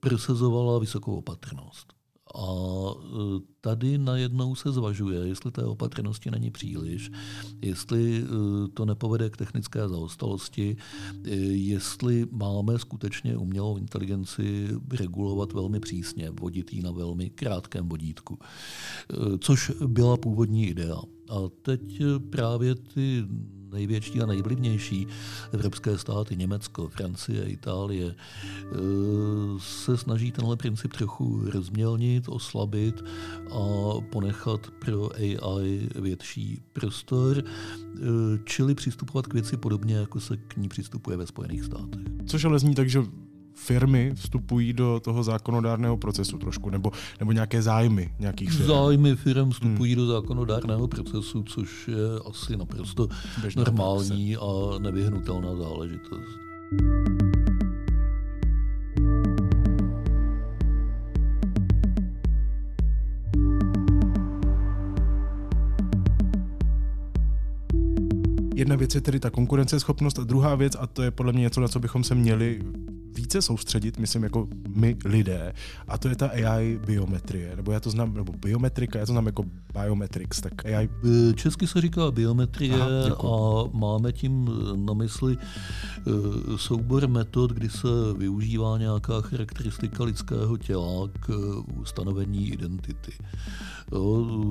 prosazovala 0.00 0.78
vysokou 0.78 1.16
opatrnost. 1.16 1.92
A 2.34 2.94
e, 3.02 3.51
tady 3.64 3.98
najednou 3.98 4.54
se 4.54 4.72
zvažuje, 4.72 5.28
jestli 5.28 5.50
té 5.50 5.64
opatrnosti 5.64 6.30
není 6.30 6.50
příliš, 6.50 7.10
jestli 7.62 8.18
e, 8.18 8.24
to 8.74 8.84
nepovede 8.84 9.30
k 9.30 9.36
technické 9.36 9.88
zaostalosti, 9.88 10.76
e, 11.24 11.30
jestli 11.70 12.26
máme 12.30 12.78
skutečně 12.78 13.36
umělou 13.36 13.76
inteligenci 13.76 14.68
regulovat 14.90 15.52
velmi 15.52 15.80
přísně, 15.80 16.30
vodit 16.30 16.72
ji 16.72 16.82
na 16.82 16.90
velmi 16.90 17.30
krátkém 17.30 17.88
vodítku, 17.88 18.38
což 19.38 19.72
byla 19.86 20.16
původní 20.16 20.66
idea. 20.66 21.00
A 21.30 21.36
teď 21.62 22.02
právě 22.30 22.74
ty 22.74 23.24
největší 23.72 24.20
a 24.20 24.26
nejvlivnější 24.26 25.06
evropské 25.52 25.98
státy, 25.98 26.36
Německo, 26.36 26.88
Francie, 26.88 27.44
Itálie, 27.44 28.14
eh, 28.14 28.76
se 29.58 29.96
snaží 29.96 30.32
tenhle 30.32 30.56
princip 30.56 30.92
trochu 30.92 31.42
rozmělnit, 31.50 32.28
oslabit 32.28 33.02
a 33.52 34.00
ponechat 34.10 34.60
pro 34.78 35.10
AI 35.16 35.88
větší 35.94 36.62
prostor, 36.72 37.42
eh, 37.44 38.00
čili 38.44 38.74
přistupovat 38.74 39.26
k 39.26 39.34
věci 39.34 39.56
podobně, 39.56 39.94
jako 39.94 40.20
se 40.20 40.36
k 40.36 40.56
ní 40.56 40.68
přistupuje 40.68 41.16
ve 41.16 41.26
Spojených 41.26 41.64
státech. 41.64 42.02
Což 42.26 42.44
ale 42.44 42.58
zní 42.58 42.74
tak, 42.74 42.88
že 42.88 43.02
firmy 43.54 44.12
vstupují 44.14 44.72
do 44.72 45.00
toho 45.04 45.22
zákonodárného 45.22 45.96
procesu 45.96 46.38
trošku, 46.38 46.70
nebo, 46.70 46.90
nebo 47.20 47.32
nějaké 47.32 47.62
zájmy 47.62 48.14
nějakých 48.18 48.52
firm. 48.52 48.66
Zájmy 48.66 49.16
firm 49.16 49.50
vstupují 49.50 49.94
hmm. 49.94 50.06
do 50.06 50.12
zákonodárného 50.12 50.88
procesu, 50.88 51.42
což 51.42 51.88
je 51.88 52.30
asi 52.30 52.56
naprosto 52.56 53.08
Běžná 53.40 53.64
normální 53.64 54.36
praxe. 54.36 54.76
a 54.76 54.78
nevyhnutelná 54.78 55.56
záležitost. 55.56 56.38
Jedna 68.62 68.76
věc 68.76 68.94
je 68.94 69.00
tedy 69.00 69.20
ta 69.20 69.30
konkurenceschopnost 69.30 70.18
a 70.18 70.24
druhá 70.24 70.54
věc, 70.54 70.76
a 70.80 70.86
to 70.86 71.02
je 71.02 71.10
podle 71.10 71.32
mě 71.32 71.42
něco, 71.42 71.60
na 71.60 71.68
co 71.68 71.80
bychom 71.80 72.04
se 72.04 72.14
měli 72.14 72.60
více 73.14 73.42
soustředit, 73.42 73.98
myslím 73.98 74.22
jako 74.22 74.48
my 74.68 74.96
lidé, 75.04 75.52
a 75.88 75.98
to 75.98 76.08
je 76.08 76.16
ta 76.16 76.26
AI 76.26 76.80
biometrie, 76.86 77.56
nebo 77.56 77.72
já 77.72 77.80
to 77.80 77.90
znám, 77.90 78.14
nebo 78.14 78.32
biometrika, 78.32 78.98
já 78.98 79.06
to 79.06 79.12
znám 79.12 79.26
jako 79.26 79.44
biometrics, 79.72 80.40
tak 80.40 80.66
AI... 80.66 80.88
E, 81.30 81.34
česky 81.34 81.66
se 81.66 81.80
říká 81.80 82.10
biometrie 82.10 82.74
Aha, 82.74 83.16
a 83.18 83.64
máme 83.72 84.12
tím 84.12 84.50
na 84.74 84.94
mysli 84.94 85.36
e, 85.36 86.58
soubor 86.58 87.08
metod, 87.08 87.52
kdy 87.52 87.70
se 87.70 87.88
využívá 88.16 88.78
nějaká 88.78 89.20
charakteristika 89.20 90.04
lidského 90.04 90.56
těla 90.56 91.08
k 91.20 91.30
stanovení 91.84 92.48
identity. 92.48 93.12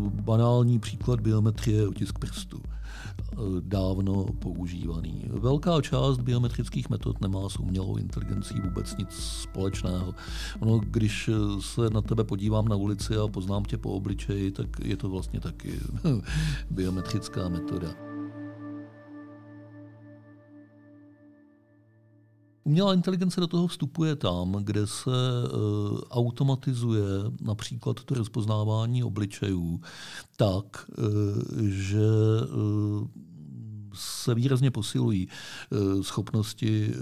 Banální 0.09 0.79
příklad 0.79 1.21
biometrie 1.21 1.77
je 1.77 1.87
otisk 1.87 2.19
prstu. 2.19 2.61
Dávno 3.59 4.25
používaný. 4.39 5.23
Velká 5.27 5.81
část 5.81 6.17
biometrických 6.17 6.89
metod 6.89 7.21
nemá 7.21 7.49
s 7.49 7.59
umělou 7.59 7.97
inteligencí 7.97 8.53
vůbec 8.63 8.97
nic 8.97 9.11
společného. 9.11 10.15
Ono, 10.59 10.79
když 10.79 11.29
se 11.59 11.89
na 11.89 12.01
tebe 12.01 12.23
podívám 12.23 12.67
na 12.67 12.75
ulici 12.75 13.15
a 13.15 13.27
poznám 13.27 13.63
tě 13.63 13.77
po 13.77 13.91
obličeji, 13.91 14.51
tak 14.51 14.67
je 14.79 14.97
to 14.97 15.09
vlastně 15.09 15.39
taky 15.39 15.79
biometrická 16.69 17.49
metoda. 17.49 18.10
Umělá 22.63 22.93
inteligence 22.93 23.41
do 23.41 23.47
toho 23.47 23.67
vstupuje 23.67 24.15
tam, 24.15 24.51
kde 24.51 24.87
se 24.87 25.09
uh, 25.09 25.99
automatizuje 26.09 27.05
například 27.41 28.03
to 28.03 28.15
rozpoznávání 28.15 29.03
obličejů 29.03 29.81
tak, 30.37 30.89
uh, 30.97 31.05
že 31.61 32.07
uh, 32.53 33.07
se 33.93 34.35
výrazně 34.35 34.71
posilují 34.71 35.27
schopnosti 36.01 36.93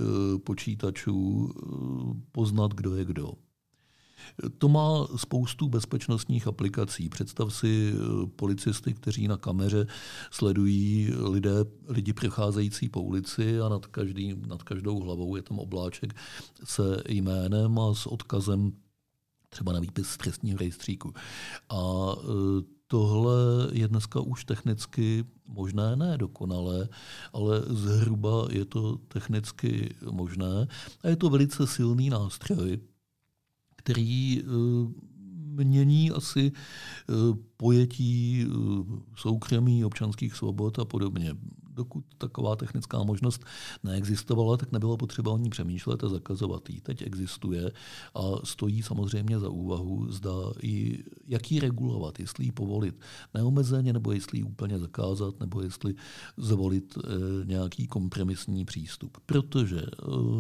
počítačů 0.44 1.54
poznat, 2.32 2.74
kdo 2.74 2.96
je 2.96 3.06
kdo. 3.06 3.34
To 4.58 4.70
má 4.70 5.08
spoustu 5.16 5.70
bezpečnostních 5.70 6.48
aplikací. 6.48 7.10
Představ 7.10 7.54
si 7.54 7.94
eh, 7.94 8.28
policisty, 8.36 8.94
kteří 8.94 9.28
na 9.28 9.38
kameře 9.38 9.88
sledují 10.32 11.14
lidé, 11.30 11.66
lidi 11.88 12.14
přecházející 12.14 12.90
po 12.90 13.02
ulici 13.02 13.62
a 13.62 13.70
nad, 13.70 13.86
každý, 13.86 14.36
nad 14.48 14.64
každou 14.64 15.00
hlavou 15.00 15.36
je 15.36 15.42
tam 15.42 15.60
obláček 15.60 16.16
se 16.64 17.04
jménem 17.10 17.80
a 17.80 17.94
s 17.94 18.08
odkazem 18.08 18.72
třeba 19.50 19.74
na 19.74 19.80
výpis 19.80 20.08
z 20.08 20.18
trestního 20.18 20.58
rejstříku. 20.58 21.14
A 21.70 22.16
eh, 22.18 22.80
tohle 22.88 23.36
je 23.72 23.88
dneska 23.88 24.20
už 24.20 24.46
technicky 24.46 25.26
možné, 25.48 25.96
ne 25.96 26.18
dokonale, 26.18 26.90
ale 27.34 27.62
zhruba 27.68 28.48
je 28.52 28.66
to 28.66 28.98
technicky 28.98 29.96
možné 30.12 30.68
a 31.04 31.08
je 31.08 31.16
to 31.16 31.30
velice 31.30 31.68
silný 31.68 32.10
nástroj, 32.10 32.80
který 33.80 34.42
eh, 34.42 34.44
mění 35.64 36.12
asi 36.12 36.52
eh, 36.52 37.14
pojetí 37.58 38.46
eh, 38.46 38.52
soukromí, 39.16 39.86
občanských 39.86 40.36
svobod 40.36 40.80
a 40.80 40.86
podobně 40.86 41.36
dokud 41.80 42.04
taková 42.18 42.56
technická 42.56 43.04
možnost 43.04 43.46
neexistovala, 43.84 44.58
tak 44.58 44.72
nebylo 44.72 44.98
potřeba 44.98 45.32
o 45.32 45.38
ní 45.38 45.50
přemýšlet 45.50 46.04
a 46.04 46.10
zakazovat 46.10 46.70
ji. 46.70 46.82
Teď 46.82 47.02
existuje 47.02 47.72
a 48.16 48.22
stojí 48.44 48.84
samozřejmě 48.84 49.40
za 49.40 49.50
úvahu, 49.50 50.12
zda 50.12 50.32
ji, 50.64 51.04
jak 51.28 51.52
ji 51.52 51.60
regulovat, 51.60 52.20
jestli 52.20 52.46
ji 52.46 52.52
povolit 52.52 52.96
neomezeně, 53.34 53.94
nebo 53.94 54.12
jestli 54.12 54.40
ji 54.40 54.44
úplně 54.44 54.80
zakázat, 54.80 55.40
nebo 55.40 55.62
jestli 55.62 55.96
zvolit 56.38 56.98
e, 56.98 57.02
nějaký 57.46 57.88
kompromisní 57.88 58.66
přístup. 58.66 59.18
Protože 59.26 59.80
e, 59.80 59.88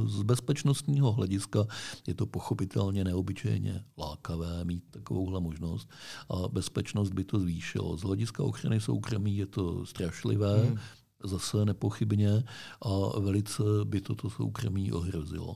z 0.05 0.21
bezpečnostního 0.23 1.11
hlediska 1.11 1.65
je 2.07 2.13
to 2.13 2.25
pochopitelně 2.25 3.03
neobyčejně 3.03 3.83
lákavé 3.97 4.65
mít 4.65 4.83
takovouhle 4.91 5.39
možnost 5.39 5.89
a 6.29 6.47
bezpečnost 6.47 7.13
by 7.13 7.23
to 7.23 7.39
zvýšilo. 7.39 7.97
Z 7.97 8.01
hlediska 8.01 8.43
ochrany 8.43 8.81
soukromí 8.81 9.37
je 9.37 9.45
to 9.45 9.85
strašlivé. 9.85 10.65
Hmm 10.65 10.98
zase 11.23 11.65
nepochybně 11.65 12.43
a 12.81 13.19
velice 13.19 13.63
by 13.83 14.01
toto 14.01 14.29
soukromí 14.29 14.91
ohrozilo. 14.91 15.55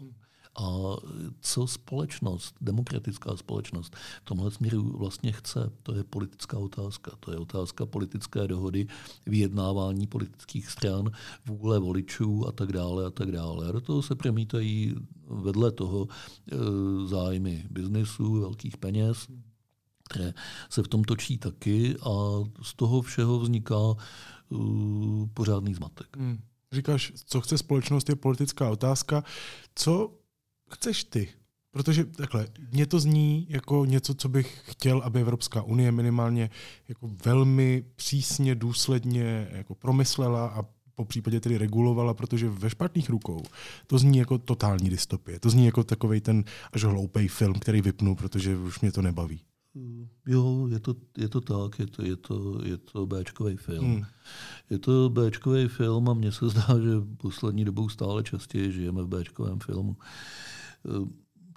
A 0.56 0.96
co 1.42 1.68
společnost, 1.68 2.56
demokratická 2.62 3.38
společnost 3.38 3.96
v 4.22 4.26
tomhle 4.26 4.52
směru 4.52 4.98
vlastně 4.98 5.32
chce, 5.32 5.72
to 5.84 5.96
je 5.96 6.04
politická 6.04 6.58
otázka. 6.58 7.12
To 7.20 7.32
je 7.32 7.38
otázka 7.38 7.86
politické 7.86 8.48
dohody, 8.48 8.88
vyjednávání 9.26 10.08
politických 10.08 10.68
stran, 10.68 11.10
vůle 11.46 11.80
voličů 11.80 12.48
a 12.48 12.52
tak 12.52 12.72
dále 12.72 13.06
a 13.06 13.10
tak 13.10 13.32
dále. 13.32 13.68
A 13.68 13.72
do 13.72 13.82
toho 13.82 14.02
se 14.02 14.16
promítají 14.16 14.96
vedle 15.28 15.72
toho 15.72 16.08
e, 16.08 16.56
zájmy 17.08 17.66
biznesu, 17.70 18.40
velkých 18.42 18.78
peněz, 18.78 19.28
které 20.10 20.34
se 20.70 20.84
v 20.84 20.88
tom 20.88 21.04
točí 21.04 21.38
taky 21.38 21.96
a 21.98 22.44
z 22.62 22.74
toho 22.76 23.02
všeho 23.02 23.40
vzniká 23.40 23.96
uh, 24.54 25.28
pořádný 25.34 25.74
zmatek. 25.74 26.18
Hmm. 26.18 26.40
Říkáš, 26.72 27.12
co 27.26 27.42
chce 27.42 27.58
společnost, 27.58 28.10
je 28.10 28.16
politická 28.16 28.70
otázka. 28.70 29.24
Co 29.76 30.14
chceš 30.72 31.04
ty? 31.04 31.30
Protože 31.72 32.06
takhle, 32.06 32.48
mě 32.72 32.86
to 32.86 33.00
zní 33.00 33.48
jako 33.50 33.86
něco, 33.86 34.14
co 34.14 34.30
bych 34.30 34.62
chtěl, 34.64 35.02
aby 35.04 35.22
Evropská 35.22 35.62
unie 35.62 35.92
minimálně 35.92 36.50
jako 36.88 37.10
velmi 37.26 37.84
přísně, 37.96 38.56
důsledně 38.56 39.48
jako 39.52 39.76
promyslela 39.76 40.48
a 40.48 40.66
po 40.96 41.06
případě 41.06 41.40
tedy 41.40 41.58
regulovala, 41.58 42.14
protože 42.14 42.50
ve 42.50 42.70
špatných 42.70 43.10
rukou 43.10 43.44
to 43.88 43.98
zní 43.98 44.18
jako 44.18 44.38
totální 44.38 44.90
dystopie. 44.90 45.40
To 45.40 45.50
zní 45.50 45.66
jako 45.66 45.84
takový 45.84 46.22
ten 46.22 46.44
až 46.74 46.84
hloupý 46.84 47.28
film, 47.28 47.60
který 47.60 47.82
vypnu, 47.82 48.16
protože 48.16 48.58
už 48.58 48.80
mě 48.80 48.92
to 48.92 49.02
nebaví. 49.02 49.42
Jo, 50.26 50.68
je 50.72 50.80
to, 50.80 50.96
je 51.18 51.30
to 51.30 51.42
tak, 51.42 51.80
je 51.80 51.88
to, 51.88 52.06
je 52.06 52.16
to, 52.16 52.66
je 52.66 52.78
to 52.78 53.06
Bčkový 53.06 53.58
film. 53.58 53.86
Hmm. 53.86 54.06
Je 54.70 54.80
to 54.80 55.10
Bčkový 55.10 55.68
film 55.68 56.10
a 56.10 56.14
mně 56.14 56.32
se 56.32 56.50
zdá, 56.50 56.80
že 56.80 57.02
poslední 57.18 57.66
dobou 57.66 57.90
stále 57.90 58.24
častěji 58.24 58.72
žijeme 58.72 59.04
v 59.04 59.08
Bčkovém 59.08 59.60
filmu. 59.60 59.98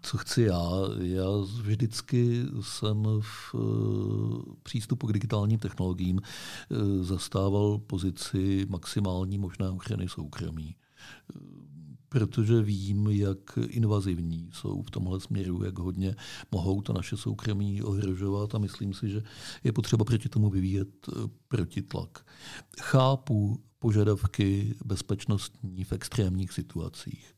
Co 0.03 0.19
chci 0.19 0.43
já? 0.43 0.71
Já 0.99 1.25
vždycky 1.63 2.43
jsem 2.61 3.05
v 3.21 3.55
eh, 3.55 4.55
přístupu 4.63 5.07
k 5.07 5.13
digitálním 5.13 5.59
technologiím 5.59 6.21
eh, 6.21 7.05
zastával 7.05 7.79
pozici 7.79 8.67
maximální 8.69 9.39
možné 9.39 9.71
ochrany 9.71 10.09
soukromí 10.09 10.77
protože 12.17 12.63
vím, 12.63 13.07
jak 13.07 13.59
invazivní 13.69 14.51
jsou 14.53 14.83
v 14.83 14.91
tomhle 14.91 15.21
směru, 15.21 15.65
jak 15.65 15.79
hodně 15.79 16.17
mohou 16.53 16.83
to 16.83 16.93
naše 16.93 17.17
soukromí 17.17 17.83
ohrožovat 17.83 18.55
a 18.55 18.59
myslím 18.59 18.95
si, 18.95 19.11
že 19.11 19.23
je 19.65 19.73
potřeba 19.73 20.05
proti 20.05 20.29
tomu 20.29 20.51
vyvíjet 20.51 20.89
eh, 21.09 21.13
protitlak. 21.49 22.27
Chápu 22.81 23.61
požadavky 23.79 24.75
bezpečnostní 24.85 25.85
v 25.85 25.93
extrémních 25.93 26.53
situacích. 26.53 27.35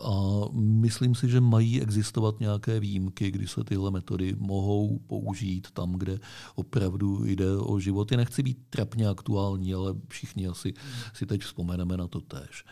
A 0.00 0.40
myslím 0.52 1.14
si, 1.14 1.28
že 1.28 1.40
mají 1.40 1.82
existovat 1.82 2.40
nějaké 2.40 2.80
výjimky, 2.80 3.30
kdy 3.30 3.48
se 3.48 3.64
tyhle 3.64 3.90
metody 3.90 4.36
mohou 4.38 4.98
použít 4.98 5.70
tam, 5.70 5.92
kde 5.92 6.18
opravdu 6.54 7.24
jde 7.24 7.56
o 7.56 7.80
životy. 7.80 8.16
Nechci 8.16 8.42
být 8.42 8.58
trapně 8.70 9.08
aktuální, 9.08 9.74
ale 9.74 9.94
všichni 10.08 10.46
asi 10.46 10.74
si 11.14 11.26
teď 11.26 11.42
vzpomeneme 11.42 11.96
na 11.96 12.08
to 12.08 12.20
též. 12.20 12.64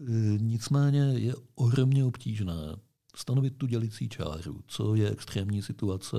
Eh, 0.00 0.38
nicméně 0.40 1.00
je 1.00 1.34
ohromně 1.54 2.04
obtížné 2.04 2.76
stanovit 3.16 3.56
tu 3.56 3.66
dělicí 3.66 4.08
čáru, 4.08 4.60
co 4.66 4.94
je 4.94 5.10
extrémní 5.10 5.62
situace, 5.62 6.16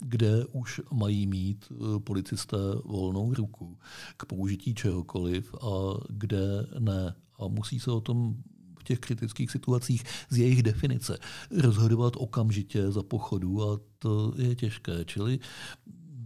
kde 0.00 0.44
už 0.52 0.80
mají 0.92 1.26
mít 1.26 1.72
eh, 1.72 2.00
policisté 2.00 2.56
volnou 2.84 3.34
ruku 3.34 3.78
k 4.16 4.26
použití 4.26 4.74
čehokoliv 4.74 5.54
a 5.54 5.94
kde 6.08 6.66
ne. 6.78 7.14
A 7.38 7.48
musí 7.48 7.80
se 7.80 7.90
o 7.90 8.00
tom 8.00 8.36
v 8.80 8.84
těch 8.84 8.98
kritických 8.98 9.50
situacích 9.50 10.04
z 10.30 10.38
jejich 10.38 10.62
definice 10.62 11.18
rozhodovat 11.50 12.12
okamžitě 12.16 12.90
za 12.90 13.02
pochodu 13.02 13.62
a 13.62 13.80
to 13.98 14.34
je 14.36 14.54
těžké. 14.54 15.04
Čili 15.04 15.38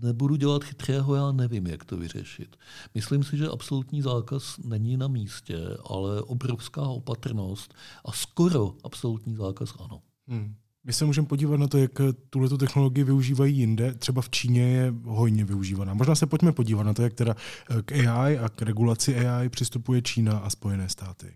nebudu 0.02 0.36
dělat 0.36 0.64
chytrého, 0.64 1.14
já 1.14 1.32
nevím, 1.32 1.66
jak 1.66 1.84
to 1.84 1.96
vyřešit. 1.96 2.56
Myslím 2.94 3.24
si, 3.24 3.36
že 3.36 3.48
absolutní 3.48 4.02
zákaz 4.02 4.58
není 4.58 4.96
na 4.96 5.08
místě, 5.08 5.58
ale 5.90 6.22
obrovská 6.22 6.82
opatrnost 6.82 7.74
a 8.04 8.12
skoro 8.12 8.74
absolutní 8.84 9.36
zákaz 9.36 9.74
ano. 9.78 10.02
Hmm. 10.28 10.54
My 10.84 10.92
se 10.92 11.04
můžeme 11.04 11.26
podívat 11.26 11.56
na 11.56 11.68
to, 11.68 11.78
jak 11.78 11.92
tuhle 12.30 12.48
technologii 12.48 13.04
využívají 13.04 13.56
jinde. 13.56 13.94
Třeba 13.94 14.22
v 14.22 14.30
Číně 14.30 14.62
je 14.62 14.94
hojně 15.04 15.44
využívaná. 15.44 15.94
Možná 15.94 16.14
se 16.14 16.26
pojďme 16.26 16.52
podívat 16.52 16.82
na 16.82 16.94
to, 16.94 17.02
jak 17.02 17.14
teda 17.14 17.36
k 17.84 17.92
AI 17.92 18.38
a 18.38 18.48
k 18.48 18.62
regulaci 18.62 19.26
AI 19.26 19.48
přistupuje 19.48 20.02
Čína 20.02 20.38
a 20.38 20.50
Spojené 20.50 20.88
státy. 20.88 21.34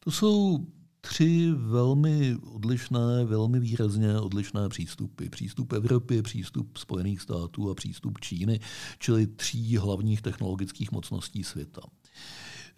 To 0.00 0.10
jsou 0.10 0.66
tři 1.08 1.52
velmi 1.56 2.36
odlišné, 2.36 3.24
velmi 3.24 3.60
výrazně 3.60 4.18
odlišné 4.18 4.68
přístupy. 4.68 5.28
Přístup 5.28 5.72
Evropy, 5.72 6.22
přístup 6.22 6.76
Spojených 6.76 7.20
států 7.20 7.70
a 7.70 7.74
přístup 7.74 8.20
Číny, 8.20 8.60
čili 8.98 9.26
tří 9.26 9.76
hlavních 9.76 10.22
technologických 10.22 10.92
mocností 10.92 11.44
světa. 11.44 11.82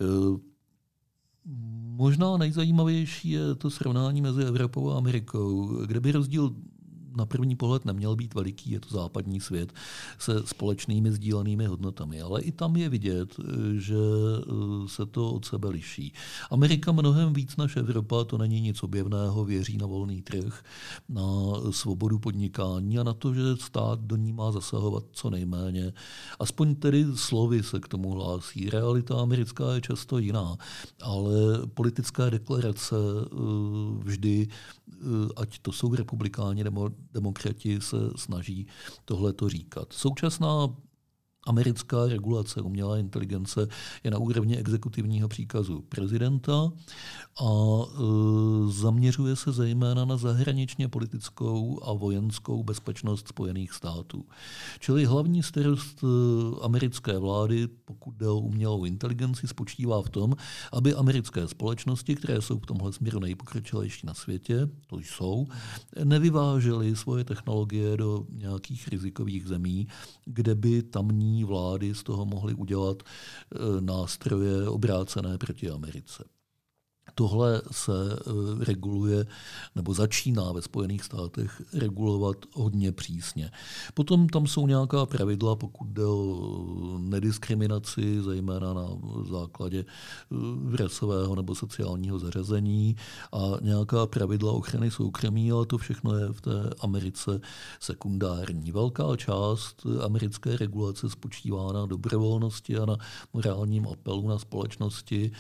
E, 0.01 0.05
možná 1.97 2.37
nejzajímavější 2.37 3.31
je 3.31 3.55
to 3.55 3.71
srovnání 3.71 4.21
mezi 4.21 4.43
Evropou 4.43 4.91
a 4.91 4.97
Amerikou, 4.97 5.77
kde 5.87 6.01
by 6.01 6.13
rozdíl 6.13 6.57
na 7.17 7.27
první 7.27 7.57
pohled 7.57 7.85
neměl 7.85 8.17
být 8.17 8.35
veliký, 8.35 8.71
je 8.71 8.81
to 8.81 8.89
západní 8.89 9.41
svět 9.41 9.73
se 10.19 10.43
společnými 10.45 11.13
sdílenými 11.13 11.67
hodnotami. 11.67 12.21
Ale 12.21 12.43
i 12.43 12.53
tam 12.53 12.77
je 12.77 12.89
vidět, 12.89 13.37
že 13.77 13.97
se 14.87 15.07
to 15.07 15.33
od 15.33 15.45
sebe 15.45 15.69
liší. 15.69 16.13
Amerika 16.51 16.93
mnohem 16.93 17.33
víc 17.33 17.57
než 17.57 17.77
Evropa, 17.77 18.25
to 18.25 18.39
není 18.39 18.61
nic 18.61 18.83
objevného, 18.83 19.45
věří 19.45 19.77
na 19.77 19.87
volný 19.87 20.23
trh, 20.23 20.63
na 21.09 21.23
svobodu 21.71 22.19
podnikání 22.19 22.99
a 22.99 23.03
na 23.03 23.13
to, 23.13 23.35
že 23.35 23.57
stát 23.61 24.01
do 24.01 24.17
ní 24.17 24.33
má 24.33 24.53
zasahovat 24.53 25.05
co 25.13 25.31
nejméně. 25.31 25.93
Aspoň 26.39 26.75
tedy 26.75 27.07
slovy 27.15 27.63
se 27.63 27.81
k 27.81 27.89
tomu 27.89 28.11
hlásí. 28.11 28.71
Realita 28.71 29.21
americká 29.21 29.75
je 29.75 29.81
často 29.81 30.19
jiná, 30.19 30.57
ale 31.03 31.33
politická 31.75 32.31
deklarace 32.31 32.97
eh, 32.97 33.29
vždy, 34.03 34.49
eh, 34.49 34.97
ať 35.37 35.59
to 35.59 35.73
jsou 35.73 35.95
republikáni 35.95 36.65
nebo 36.65 36.91
demokrati, 37.13 37.81
se 37.81 37.97
snaží 38.17 38.67
tohle 39.05 39.33
to 39.33 39.49
říkat. 39.49 39.93
Současná 39.93 40.77
americká 41.47 42.07
regulace 42.07 42.61
umělé 42.61 43.01
inteligence 43.01 43.69
je 44.05 44.11
na 44.11 44.19
úrovni 44.19 44.57
exekutivního 44.57 45.29
příkazu 45.29 45.85
prezidenta 45.89 46.73
a 47.41 47.45
e, 47.45 48.03
zaměřuje 48.73 49.37
se 49.37 49.53
zejména 49.53 50.05
na 50.05 50.17
zahraničně 50.17 50.89
politickou 50.89 51.81
a 51.83 51.93
vojenskou 51.93 52.63
bezpečnost 52.63 53.29
Spojených 53.29 53.73
států. 53.73 54.25
Čili 54.79 55.05
hlavní 55.05 55.43
starost 55.43 56.05
e, 56.05 56.07
americké 56.63 57.19
vlády, 57.19 57.69
pokud 57.85 58.15
jde 58.15 58.29
o 58.29 58.39
umělou 58.39 58.85
inteligenci, 58.85 59.49
spočívá 59.49 60.03
v 60.03 60.09
tom, 60.09 60.35
aby 60.73 60.95
americké 60.95 61.49
společnosti, 61.49 62.15
které 62.15 62.43
jsou 62.43 62.59
v 62.59 62.67
tomhle 62.67 62.93
směru 62.93 63.21
nejpokročilejší 63.21 64.07
na 64.07 64.15
světě, 64.15 64.69
to 64.87 64.99
jsou, 64.99 65.47
nevyvážely 66.05 66.97
svoje 66.97 67.25
technologie 67.25 67.97
do 67.97 68.25
nějakých 68.31 68.89
rizikových 68.89 69.47
zemí, 69.47 69.89
kde 70.25 70.55
by 70.55 70.83
tamní 70.83 71.36
vlády 71.45 71.95
z 71.95 72.03
toho 72.03 72.25
mohly 72.27 72.55
udělat 72.55 73.03
eh, 73.03 73.59
nástroje 73.81 74.69
obrácené 74.69 75.39
proti 75.39 75.71
Americe. 75.71 76.25
Tohle 77.19 77.63
se 77.71 77.93
eh, 78.13 78.65
reguluje 78.65 79.27
nebo 79.75 79.95
začíná 79.95 80.53
ve 80.53 80.63
Spojených 80.63 81.05
státech 81.05 81.63
regulovat 81.73 82.37
hodně 82.53 82.93
přísně. 82.93 83.51
Potom 83.95 84.29
tam 84.29 84.47
jsou 84.47 84.67
nějaká 84.67 85.07
pravidla, 85.07 85.57
pokud 85.57 85.89
jde 85.89 86.05
o 86.05 86.99
nediskriminaci, 86.99 88.23
zejména 88.23 88.75
na 88.75 88.89
základě 89.31 89.85
eh, 89.85 90.77
rasového 90.77 91.35
nebo 91.35 91.55
sociálního 91.55 92.19
zařazení 92.19 92.97
a 93.33 93.39
nějaká 93.63 94.07
pravidla 94.07 94.53
ochrany 94.53 94.91
soukromí, 94.91 95.53
ale 95.53 95.67
to 95.67 95.79
všechno 95.79 96.15
je 96.15 96.33
v 96.33 96.41
té 96.41 96.71
Americe 96.81 97.41
sekundární. 97.81 98.73
Velká 98.73 99.17
část 99.17 99.87
americké 100.05 100.57
regulace 100.57 101.11
spočívá 101.11 101.73
na 101.73 101.87
dobrovolnosti 101.87 102.77
a 102.77 102.87
na 102.87 102.97
morálním 103.33 103.89
apelu 103.89 104.29
na 104.29 104.39
společnosti, 104.39 105.33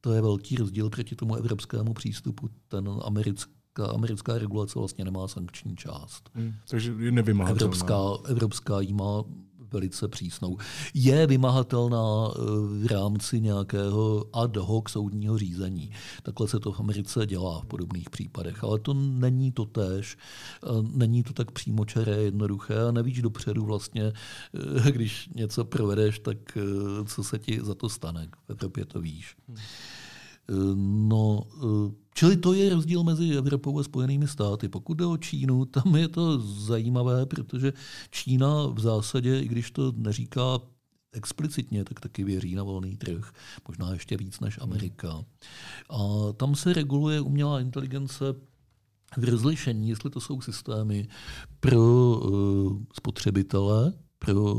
to 0.00 0.12
je 0.12 0.20
velký 0.22 0.56
rozdíl 0.56 0.90
proti 0.90 1.16
tomu 1.16 1.34
evropskému 1.34 1.94
přístupu. 1.94 2.48
Ten 2.68 2.90
americká, 3.04 3.86
americká 3.94 4.38
regulace 4.38 4.78
vlastně 4.78 5.04
nemá 5.04 5.28
sankční 5.28 5.76
část. 5.76 6.30
Hmm, 6.34 6.52
takže 6.70 6.94
je 6.98 7.12
nevymahatelná. 7.12 7.60
Evropská, 7.60 8.30
evropská 8.30 8.80
jí 8.80 8.92
má 8.92 9.24
velice 9.72 10.08
přísnou. 10.08 10.56
Je 10.94 11.26
vymahatelná 11.26 12.28
eh, 12.28 12.40
v 12.66 12.86
rámci 12.90 13.40
nějakého 13.40 14.24
ad 14.32 14.56
hoc 14.56 14.90
soudního 14.90 15.38
řízení. 15.38 15.90
Takhle 16.22 16.48
se 16.48 16.60
to 16.60 16.72
v 16.72 16.80
Americe 16.80 17.26
dělá 17.26 17.60
v 17.60 17.66
podobných 17.66 18.10
případech, 18.10 18.64
ale 18.64 18.78
to 18.78 18.94
není 18.94 19.52
to 19.52 19.64
též, 19.64 20.16
eh, 20.64 20.68
není 20.82 21.22
to 21.22 21.32
tak 21.32 21.50
přímočaré, 21.50 22.22
jednoduché 22.22 22.82
a 22.88 22.92
nevíš 22.92 23.22
dopředu 23.22 23.64
vlastně, 23.64 24.12
eh, 24.84 24.90
když 24.92 25.28
něco 25.34 25.64
provedeš, 25.64 26.18
tak 26.18 26.58
co 27.06 27.24
se 27.24 27.38
ti 27.38 27.60
za 27.62 27.74
to 27.74 27.88
stane. 27.88 28.28
V 28.46 28.50
Evropě 28.50 28.84
to 28.84 29.00
víš. 29.00 29.36
Hmm. 29.48 29.58
No, 30.76 31.42
čili 32.14 32.36
to 32.36 32.52
je 32.52 32.74
rozdíl 32.74 33.04
mezi 33.04 33.36
Evropou 33.36 33.78
a 33.78 33.82
Spojenými 33.82 34.28
státy. 34.28 34.68
Pokud 34.68 34.94
jde 34.94 35.06
o 35.06 35.16
Čínu, 35.16 35.64
tam 35.64 35.96
je 35.96 36.08
to 36.08 36.38
zajímavé, 36.40 37.26
protože 37.26 37.72
Čína 38.10 38.66
v 38.66 38.80
zásadě, 38.80 39.40
i 39.40 39.48
když 39.48 39.70
to 39.70 39.92
neříká 39.96 40.58
explicitně, 41.12 41.84
tak 41.84 42.00
taky 42.00 42.24
věří 42.24 42.54
na 42.54 42.62
volný 42.62 42.96
trh, 42.96 43.32
možná 43.68 43.92
ještě 43.92 44.16
víc 44.16 44.40
než 44.40 44.58
Amerika. 44.62 45.24
A 45.90 46.32
tam 46.36 46.54
se 46.54 46.72
reguluje 46.72 47.20
umělá 47.20 47.60
inteligence 47.60 48.24
v 49.16 49.24
rozlišení, 49.24 49.88
jestli 49.88 50.10
to 50.10 50.20
jsou 50.20 50.40
systémy 50.40 51.08
pro 51.60 51.80
uh, 51.80 52.82
spotřebitele, 52.94 53.92
pro 54.24 54.54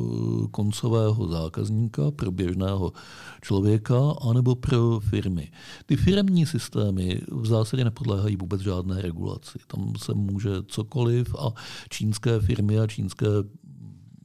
koncového 0.52 1.28
zákazníka, 1.28 2.12
pro 2.12 2.32
běžného 2.32 2.93
člověka, 3.41 4.13
anebo 4.30 4.56
pro 4.56 4.99
firmy. 4.99 5.52
Ty 5.86 5.95
firmní 5.95 6.45
systémy 6.45 7.21
v 7.32 7.47
zásadě 7.47 7.84
nepodléhají 7.84 8.36
vůbec 8.36 8.62
žádné 8.62 9.02
regulaci. 9.02 9.60
Tam 9.67 9.93
se 9.97 10.13
může 10.13 10.49
cokoliv 10.67 11.36
a 11.39 11.54
čínské 11.89 12.39
firmy 12.39 12.80
a 12.80 12.88
čínské 12.88 13.28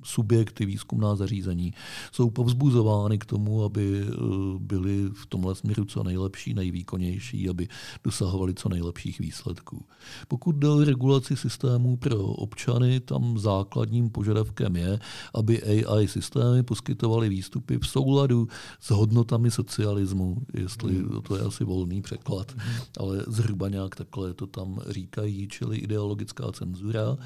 subjekty, 0.02 0.66
výzkumná 0.66 1.16
zařízení, 1.16 1.74
jsou 2.12 2.30
povzbuzovány 2.30 3.18
k 3.18 3.24
tomu, 3.24 3.64
aby 3.64 4.04
eh, 4.08 4.14
byly 4.58 5.08
v 5.12 5.26
tomhle 5.26 5.54
směru 5.54 5.84
co 5.84 6.02
nejlepší, 6.02 6.54
nejvýkonnější, 6.54 7.48
aby 7.48 7.68
dosahovali 8.04 8.54
co 8.54 8.68
nejlepších 8.68 9.18
výsledků. 9.18 9.84
Pokud 10.28 10.56
jde 10.56 10.68
o 10.68 10.84
regulaci 10.84 11.37
systémů 11.37 11.96
pro 11.96 12.16
občany, 12.18 13.00
tam 13.00 13.38
základním 13.38 14.11
požadavkem 14.11 14.76
je, 14.76 14.98
aby 15.34 15.62
AI 15.62 16.08
systémy 16.08 16.62
poskytovaly 16.62 17.28
výstupy 17.28 17.78
v 17.78 17.87
souladu 17.87 18.48
s 18.80 18.90
hodnotami 18.90 19.50
socialismu, 19.50 20.37
jestli 20.54 20.94
hmm. 20.94 21.22
to 21.22 21.37
je 21.37 21.42
asi 21.42 21.64
volný 21.64 22.02
překlad, 22.02 22.52
hmm. 22.56 22.76
ale 23.00 23.24
zhruba 23.26 23.68
nějak 23.68 23.96
takhle 23.96 24.34
to 24.34 24.46
tam 24.46 24.80
říkají, 24.88 25.48
čili 25.48 25.76
ideologická 25.76 26.52
cenzura. 26.52 27.16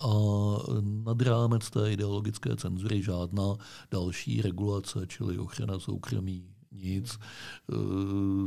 A 0.00 0.12
nad 1.04 1.22
rámec 1.22 1.70
té 1.70 1.90
ideologické 2.20 2.56
cenzury 2.56 3.02
žádná 3.02 3.56
další 3.90 4.42
regulace, 4.42 5.06
čili 5.06 5.38
ochrana 5.38 5.78
soukromí, 5.78 6.44
nic, 6.72 7.18
e, 7.18 7.74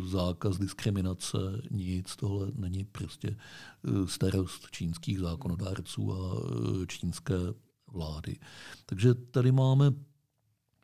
zákaz 0.08 0.58
diskriminace, 0.58 1.38
nic. 1.72 2.16
Tohle 2.16 2.52
není 2.56 2.84
prostě 2.84 3.28
e, 3.28 4.08
starost 4.08 4.68
čínských 4.72 5.20
zákonodárců 5.20 6.14
a 6.14 6.36
e, 6.36 6.88
čínské 6.88 7.36
vlády. 7.92 8.36
Takže 8.86 9.14
tady 9.14 9.52
máme 9.52 9.92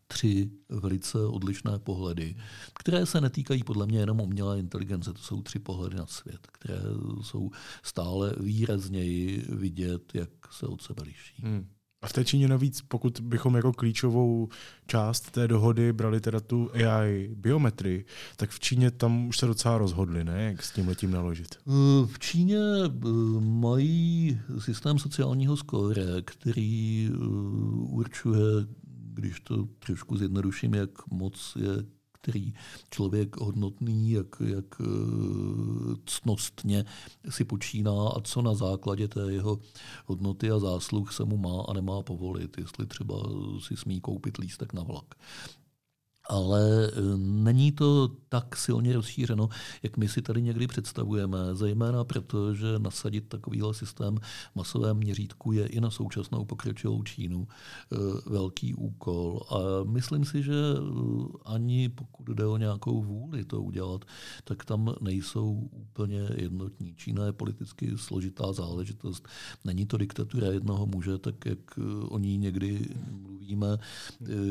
tři 0.07 0.49
velice 0.69 1.17
odlišné 1.25 1.79
pohledy, 1.79 2.35
které 2.79 3.05
se 3.05 3.21
netýkají 3.21 3.63
podle 3.63 3.85
mě 3.85 3.99
jenom 3.99 4.21
umělé 4.21 4.59
inteligence. 4.59 5.13
To 5.13 5.19
jsou 5.19 5.41
tři 5.41 5.59
pohledy 5.59 5.95
na 5.95 6.05
svět, 6.05 6.47
které 6.47 6.81
jsou 7.21 7.51
stále 7.83 8.35
výrazněji 8.39 9.45
vidět, 9.49 10.15
jak 10.15 10.29
se 10.51 10.65
od 10.65 10.81
sebe 10.81 11.03
liší. 11.03 11.41
Hmm. 11.41 11.67
A 12.01 12.07
v 12.07 12.13
té 12.13 12.25
Číně 12.25 12.47
navíc, 12.47 12.81
pokud 12.81 13.19
bychom 13.19 13.55
jako 13.55 13.73
klíčovou 13.73 14.49
část 14.87 15.31
té 15.31 15.47
dohody 15.47 15.93
brali 15.93 16.21
teda 16.21 16.39
tu 16.39 16.69
AI 16.73 17.29
biometrii, 17.35 18.05
tak 18.35 18.49
v 18.49 18.59
Číně 18.59 18.91
tam 18.91 19.27
už 19.27 19.37
se 19.37 19.45
docela 19.45 19.77
rozhodli, 19.77 20.23
ne? 20.23 20.43
Jak 20.43 20.63
s 20.63 20.71
tím 20.71 20.87
letím 20.87 21.11
naložit? 21.11 21.55
V 22.05 22.19
Číně 22.19 22.57
eh, 22.85 22.89
mají 23.39 24.39
systém 24.59 24.99
sociálního 24.99 25.57
skóre, 25.57 26.05
který 26.21 27.09
eh, 27.11 27.17
určuje 27.89 28.39
když 29.19 29.39
to 29.39 29.67
trošku 29.79 30.17
zjednoduším, 30.17 30.73
jak 30.73 31.07
moc 31.11 31.57
je 31.59 31.98
který 32.21 32.53
člověk 32.91 33.37
hodnotný, 33.37 34.11
jak, 34.11 34.27
jak 34.45 34.81
eh, 34.81 34.85
cnostně 36.05 36.85
si 37.29 37.45
počíná 37.45 38.09
a 38.09 38.21
co 38.21 38.41
na 38.41 38.53
základě 38.53 39.07
té 39.07 39.31
jeho 39.31 39.59
hodnoty 40.05 40.51
a 40.51 40.59
zásluh 40.59 41.13
se 41.13 41.25
mu 41.25 41.37
má 41.37 41.63
a 41.67 41.73
nemá 41.73 42.01
povolit, 42.01 42.57
jestli 42.57 42.85
třeba 42.85 43.15
si 43.67 43.77
smí 43.77 44.01
koupit 44.01 44.37
lístek 44.37 44.73
na 44.73 44.83
vlak 44.83 45.15
ale 46.29 46.87
e, 46.87 46.91
není 47.17 47.71
to 47.71 48.11
tak 48.29 48.55
silně 48.55 48.93
rozšířeno, 48.93 49.49
jak 49.83 49.97
my 49.97 50.07
si 50.07 50.21
tady 50.21 50.41
někdy 50.41 50.67
představujeme, 50.67 51.37
zejména 51.53 52.03
proto, 52.03 52.55
že 52.55 52.79
nasadit 52.79 53.27
takovýhle 53.27 53.73
systém 53.73 54.17
v 54.51 54.55
masovém 54.55 54.97
měřítku 54.97 55.51
je 55.51 55.67
i 55.67 55.81
na 55.81 55.91
současnou 55.91 56.45
pokročilou 56.45 57.03
Čínu 57.03 57.47
e, 57.47 57.95
velký 58.29 58.73
úkol. 58.73 59.39
A 59.49 59.83
myslím 59.83 60.25
si, 60.25 60.43
že 60.43 60.53
e, 60.53 60.81
ani 61.45 61.89
pokud 61.89 62.27
jde 62.27 62.45
o 62.45 62.57
nějakou 62.57 63.03
vůli 63.03 63.45
to 63.45 63.61
udělat, 63.61 64.05
tak 64.43 64.65
tam 64.65 64.95
nejsou 65.01 65.69
úplně 65.71 66.29
jednotní. 66.35 66.95
Čína 66.95 67.25
je 67.25 67.33
politicky 67.33 67.97
složitá 67.97 68.53
záležitost. 68.53 69.27
Není 69.65 69.85
to 69.85 69.97
diktatura 69.97 70.47
jednoho 70.47 70.85
muže, 70.85 71.17
tak 71.17 71.45
jak 71.45 71.79
o 72.09 72.19
ní 72.19 72.37
někdy 72.37 72.87
mluvíme. 73.11 73.77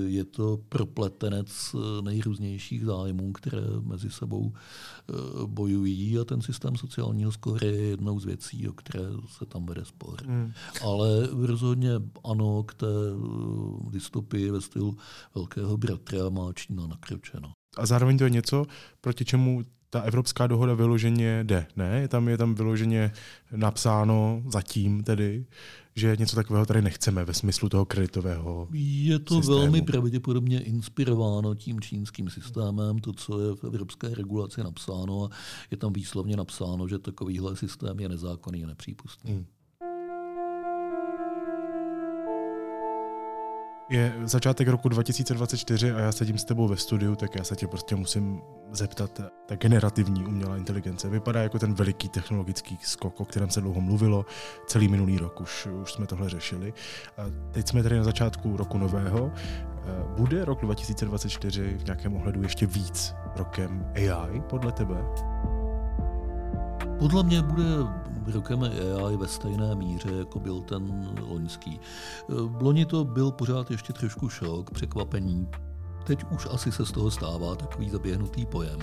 Je 0.07 0.25
to 0.25 0.61
propletenec 0.69 1.68
z 1.71 2.03
nejrůznějších 2.03 2.85
zájmů, 2.85 3.33
které 3.33 3.63
mezi 3.81 4.11
sebou 4.11 4.53
eh, 4.53 5.13
bojují 5.47 6.19
a 6.19 6.25
ten 6.25 6.43
systém 6.43 6.77
sociálního 6.77 7.33
skóre 7.33 7.67
je 7.67 7.83
jednou 7.83 8.21
z 8.21 8.25
věcí, 8.25 8.69
o 8.69 8.73
které 8.73 9.05
se 9.39 9.47
tam 9.47 9.67
vede 9.67 9.85
spor. 9.85 10.23
Hmm. 10.27 10.53
Ale 10.85 11.29
rozhodně 11.33 11.91
ano, 12.25 12.63
k 12.63 12.75
té 12.75 12.87
eh, 12.87 13.91
dystopii 13.91 14.51
ve 14.51 14.61
stylu 14.61 14.97
velkého 15.35 15.77
bratra 15.77 16.29
má 16.29 16.53
Čína 16.53 16.87
nakročeno. 16.87 17.53
A 17.77 17.87
zároveň 17.87 18.19
to 18.19 18.25
je 18.25 18.31
něco, 18.31 18.67
proti 19.01 19.25
čemu 19.25 19.65
ta 19.91 20.01
evropská 20.01 20.47
dohoda 20.47 20.75
vyloženě 20.75 21.45
jde. 21.45 21.67
Ne, 21.77 22.01
je 22.01 22.09
tam, 22.09 22.29
je 22.29 22.39
tam 22.39 22.55
vyloženě 22.55 23.13
napsáno 23.57 24.43
zatím 24.49 25.03
tedy, 25.03 25.47
že 25.99 26.17
něco 26.19 26.37
takového 26.37 26.67
tady 26.67 26.83
nechceme 26.83 27.25
ve 27.25 27.35
smyslu 27.35 27.69
toho 27.69 27.85
kreditového 27.85 28.69
Je 28.73 29.19
to 29.19 29.35
systému. 29.35 29.59
velmi 29.59 29.83
pravděpodobně 29.83 30.61
inspirováno 30.61 31.55
tím 31.55 31.81
čínským 31.81 32.31
systémem, 32.31 32.99
to, 32.99 33.13
co 33.13 33.41
je 33.41 33.55
v 33.57 33.65
evropské 33.65 34.09
regulaci 34.15 34.63
napsáno 34.65 35.25
a 35.25 35.31
je 35.71 35.77
tam 35.77 35.93
výslovně 35.93 36.37
napsáno, 36.37 36.89
že 36.89 36.99
takovýhle 36.99 37.57
systém 37.57 38.01
je 38.01 38.09
nezákonný 38.09 38.65
a 38.65 38.67
nepřípustný. 38.67 39.33
Hmm. 39.33 39.47
Je 43.91 44.15
začátek 44.25 44.69
roku 44.69 44.89
2024 44.89 45.93
a 45.93 45.99
já 45.99 46.13
sedím 46.13 46.39
s 46.39 46.45
tebou 46.45 46.69
ve 46.69 46.77
studiu, 46.77 47.17
tak 47.17 47.35
já 47.35 47.45
se 47.45 47.57
tě 47.57 47.67
prostě 47.67 47.97
musím 47.97 48.41
zeptat. 48.73 49.21
Ta 49.47 49.57
generativní 49.57 50.27
umělá 50.27 50.57
inteligence 50.57 51.09
vypadá 51.09 51.43
jako 51.43 51.59
ten 51.59 51.75
veliký 51.75 52.09
technologický 52.09 52.79
skok, 52.83 53.21
o 53.21 53.25
kterém 53.25 53.51
se 53.51 53.61
dlouho 53.61 53.81
mluvilo. 53.81 54.27
Celý 54.67 54.89
minulý 54.89 55.19
rok 55.19 55.41
už, 55.41 55.69
už 55.83 55.93
jsme 55.93 56.07
tohle 56.07 56.29
řešili. 56.29 56.73
A 57.17 57.23
teď 57.51 57.69
jsme 57.69 57.83
tady 57.83 57.97
na 57.97 58.05
začátku 58.05 58.57
roku 58.57 58.79
nového. 58.79 59.33
Bude 60.17 60.45
rok 60.45 60.61
2024 60.61 61.79
v 61.79 61.85
nějakém 61.85 62.17
ohledu 62.17 62.43
ještě 62.43 62.67
víc 62.67 63.15
rokem 63.37 63.87
AI 63.95 64.41
podle 64.41 64.73
tebe? 64.73 64.97
Podle 66.99 67.23
mě 67.23 67.43
bude 67.43 67.65
rokem 68.35 68.63
AI 68.63 69.17
ve 69.17 69.29
stejné 69.29 69.75
míře, 69.75 70.11
jako 70.19 70.41
byl 70.41 70.61
ten 70.61 71.11
loňský. 71.29 71.81
Loni 72.61 72.87
to 72.87 73.05
byl 73.05 73.31
pořád 73.31 73.71
ještě 73.71 73.93
trošku 73.93 74.29
šok, 74.29 74.71
překvapení, 74.71 75.49
teď 76.07 76.25
už 76.31 76.47
asi 76.51 76.73
se 76.73 76.87
z 76.87 76.93
toho 76.93 77.11
stává 77.11 77.57
takový 77.57 77.91
zaběhnutý 77.91 78.47
pojem, 78.47 78.79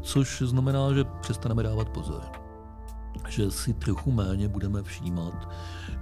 což 0.00 0.42
znamená, 0.46 0.92
že 0.92 1.04
přestaneme 1.04 1.62
dávat 1.62 1.88
pozor. 1.88 2.43
Že 3.28 3.50
si 3.50 3.74
trochu 3.74 4.12
méně 4.12 4.48
budeme 4.48 4.82
všímat 4.82 5.48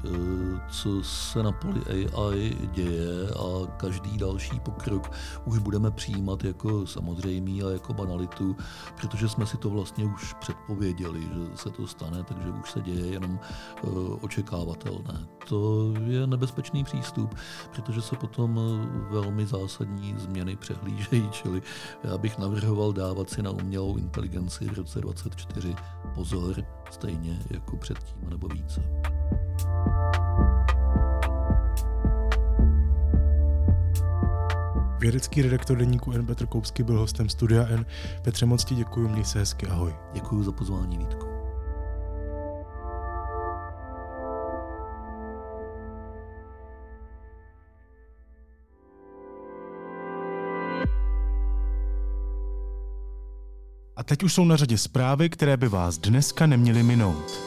Eh, 0.04 0.60
co 0.70 1.02
se 1.02 1.42
na 1.42 1.52
poli 1.52 1.80
AI 2.14 2.56
děje 2.72 3.28
a 3.30 3.66
každý 3.76 4.18
další 4.18 4.60
pokrok 4.60 5.10
už 5.44 5.58
budeme 5.58 5.90
přijímat 5.90 6.44
jako 6.44 6.86
samozřejmý 6.86 7.62
a 7.62 7.70
jako 7.70 7.94
banalitu, 7.94 8.56
protože 9.00 9.28
jsme 9.28 9.46
si 9.46 9.56
to 9.56 9.70
vlastně 9.70 10.04
už 10.04 10.34
předpověděli, 10.34 11.22
že 11.22 11.56
se 11.56 11.70
to 11.70 11.86
stane, 11.86 12.22
takže 12.24 12.48
už 12.48 12.70
se 12.70 12.80
děje 12.80 13.06
jenom 13.06 13.38
eh, 13.76 13.88
očekávatelné. 14.20 15.26
To 15.48 15.92
je 16.06 16.26
nebezpečný 16.26 16.84
přístup, 16.84 17.34
protože 17.74 18.02
se 18.02 18.16
potom 18.16 18.60
eh, 18.60 19.12
velmi 19.12 19.46
zásadní 19.46 20.14
změny 20.18 20.56
přehlížejí, 20.56 21.28
čili 21.30 21.62
já 22.04 22.18
bych 22.18 22.38
navrhoval 22.38 22.92
dávat 22.92 23.30
si 23.30 23.42
na 23.42 23.50
umělou 23.50 23.96
inteligenci 23.96 24.64
v 24.64 24.78
roce 24.78 25.00
2024 25.00 25.74
pozor, 26.14 26.64
stejně 26.90 27.11
jako 27.50 27.76
předtím 27.76 28.30
nebo 28.30 28.48
více. 28.48 28.82
Vědecký 34.98 35.42
redaktor 35.42 35.78
deníku 35.78 36.12
N. 36.12 36.26
Petr 36.26 36.46
Koupsky 36.46 36.82
byl 36.82 36.98
hostem 36.98 37.28
Studia 37.28 37.66
N. 37.68 37.86
Petře, 38.22 38.46
moc 38.46 38.64
ti 38.64 38.74
děkuji, 38.74 39.08
měj 39.08 39.24
se 39.24 39.38
hezky, 39.38 39.66
ahoj. 39.66 39.94
Děkuji 40.12 40.42
za 40.42 40.52
pozvání, 40.52 40.98
Vítku. 40.98 41.31
A 54.02 54.04
teď 54.04 54.22
už 54.22 54.34
jsou 54.34 54.44
na 54.44 54.56
řadě 54.56 54.78
zprávy, 54.78 55.28
které 55.28 55.56
by 55.56 55.68
vás 55.68 55.98
dneska 55.98 56.46
neměly 56.46 56.82
minout. 56.82 57.40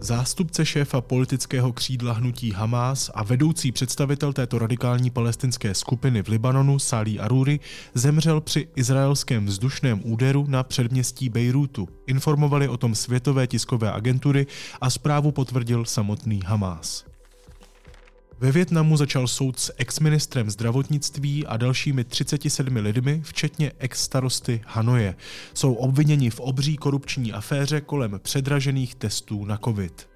Zástupce 0.00 0.66
šéfa 0.66 1.00
politického 1.00 1.72
křídla 1.72 2.12
hnutí 2.12 2.50
Hamas 2.50 3.10
a 3.14 3.22
vedoucí 3.22 3.72
představitel 3.72 4.32
této 4.32 4.58
radikální 4.58 5.10
palestinské 5.10 5.74
skupiny 5.74 6.22
v 6.22 6.28
Libanonu, 6.28 6.78
Salí 6.78 7.20
Aruri, 7.20 7.60
zemřel 7.94 8.40
při 8.40 8.68
izraelském 8.76 9.46
vzdušném 9.46 10.00
úderu 10.04 10.46
na 10.48 10.62
předměstí 10.62 11.28
Bejrútu. 11.28 11.88
Informovali 12.06 12.68
o 12.68 12.76
tom 12.76 12.94
světové 12.94 13.46
tiskové 13.46 13.92
agentury 13.92 14.46
a 14.80 14.90
zprávu 14.90 15.32
potvrdil 15.32 15.84
samotný 15.84 16.40
Hamas. 16.46 17.11
Ve 18.42 18.52
Větnamu 18.52 18.96
začal 18.96 19.28
soud 19.28 19.58
s 19.58 19.72
exministrem 19.76 20.50
zdravotnictví 20.50 21.46
a 21.46 21.56
dalšími 21.56 22.04
37 22.04 22.76
lidmi, 22.76 23.20
včetně 23.24 23.72
ex-starosty 23.78 24.60
Hanoje. 24.66 25.14
Jsou 25.54 25.74
obviněni 25.74 26.30
v 26.30 26.40
obří 26.40 26.76
korupční 26.76 27.32
aféře 27.32 27.80
kolem 27.80 28.20
předražených 28.22 28.94
testů 28.94 29.44
na 29.44 29.56
COVID. 29.64 30.08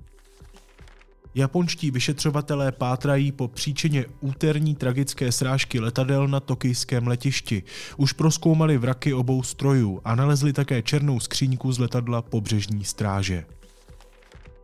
Japonští 1.35 1.91
vyšetřovatelé 1.91 2.73
pátrají 2.73 3.33
po 3.33 3.49
příčině 3.49 4.05
úterní 4.21 4.75
tragické 4.75 5.33
srážky 5.33 5.81
letadel 5.81 6.29
na 6.29 6.41
tokijském 6.41 7.07
letišti. 7.07 7.63
Už 7.97 8.13
proskoumali 8.13 8.79
vraky 8.79 9.15
obou 9.15 9.43
strojů 9.43 10.01
a 10.05 10.15
nalezli 10.15 10.53
také 10.53 10.83
černou 10.83 11.21
skříňku 11.21 11.73
z 11.73 11.79
letadla 11.79 12.23
pobřežní 12.23 12.85
stráže. 12.85 13.45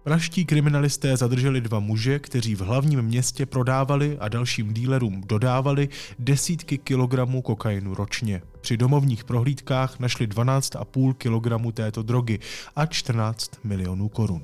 Praští 0.05 0.45
kriminalisté 0.45 1.17
zadrželi 1.17 1.61
dva 1.61 1.81
muže, 1.81 2.19
kteří 2.19 2.55
v 2.55 2.61
hlavním 2.61 3.03
městě 3.03 3.47
prodávali 3.47 4.19
a 4.19 4.29
dalším 4.29 4.75
dílerům 4.75 5.23
dodávali 5.27 5.89
desítky 6.19 6.79
kilogramů 6.79 7.43
kokainu 7.43 7.95
ročně. 7.95 8.43
Při 8.61 8.77
domovních 8.77 9.25
prohlídkách 9.25 10.01
našli 10.01 10.27
12,5 10.27 11.15
kilogramu 11.15 11.73
této 11.73 12.03
drogy 12.03 12.39
a 12.77 12.87
14 12.87 13.51
milionů 13.65 14.09
korun. 14.09 14.43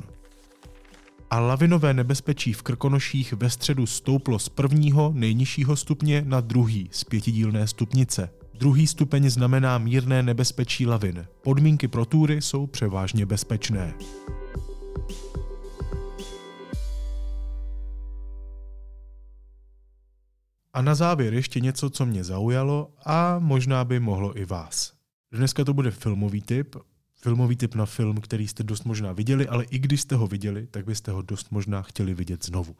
A 1.30 1.40
lavinové 1.40 1.94
nebezpečí 1.94 2.52
v 2.52 2.62
Krkonoších 2.62 3.32
ve 3.32 3.50
středu 3.50 3.86
stouplo 3.86 4.38
z 4.38 4.48
prvního 4.48 5.12
nejnižšího 5.14 5.76
stupně 5.76 6.24
na 6.26 6.40
druhý 6.40 6.88
z 6.92 7.04
pětidílné 7.04 7.66
stupnice. 7.66 8.30
Druhý 8.54 8.86
stupeň 8.86 9.30
znamená 9.30 9.78
mírné 9.78 10.22
nebezpečí 10.22 10.86
lavin. 10.86 11.26
Podmínky 11.42 11.88
pro 11.88 12.04
túry 12.04 12.42
jsou 12.42 12.66
převážně 12.66 13.26
bezpečné. 13.26 13.94
A 20.78 20.82
na 20.82 20.94
závěr 20.94 21.34
ještě 21.34 21.60
něco, 21.60 21.90
co 21.90 22.06
mě 22.06 22.24
zaujalo 22.24 22.90
a 23.04 23.38
možná 23.38 23.84
by 23.84 24.00
mohlo 24.00 24.38
i 24.38 24.44
vás. 24.44 24.92
Dneska 25.32 25.64
to 25.64 25.74
bude 25.74 25.90
filmový 25.90 26.42
tip, 26.42 26.76
filmový 27.22 27.56
tip 27.56 27.74
na 27.74 27.86
film, 27.86 28.20
který 28.20 28.48
jste 28.48 28.62
dost 28.62 28.84
možná 28.84 29.12
viděli, 29.12 29.48
ale 29.48 29.64
i 29.64 29.78
když 29.78 30.00
jste 30.00 30.14
ho 30.14 30.26
viděli, 30.26 30.66
tak 30.66 30.84
byste 30.84 31.10
ho 31.10 31.22
dost 31.22 31.50
možná 31.50 31.82
chtěli 31.82 32.14
vidět 32.14 32.44
znovu. 32.44 32.76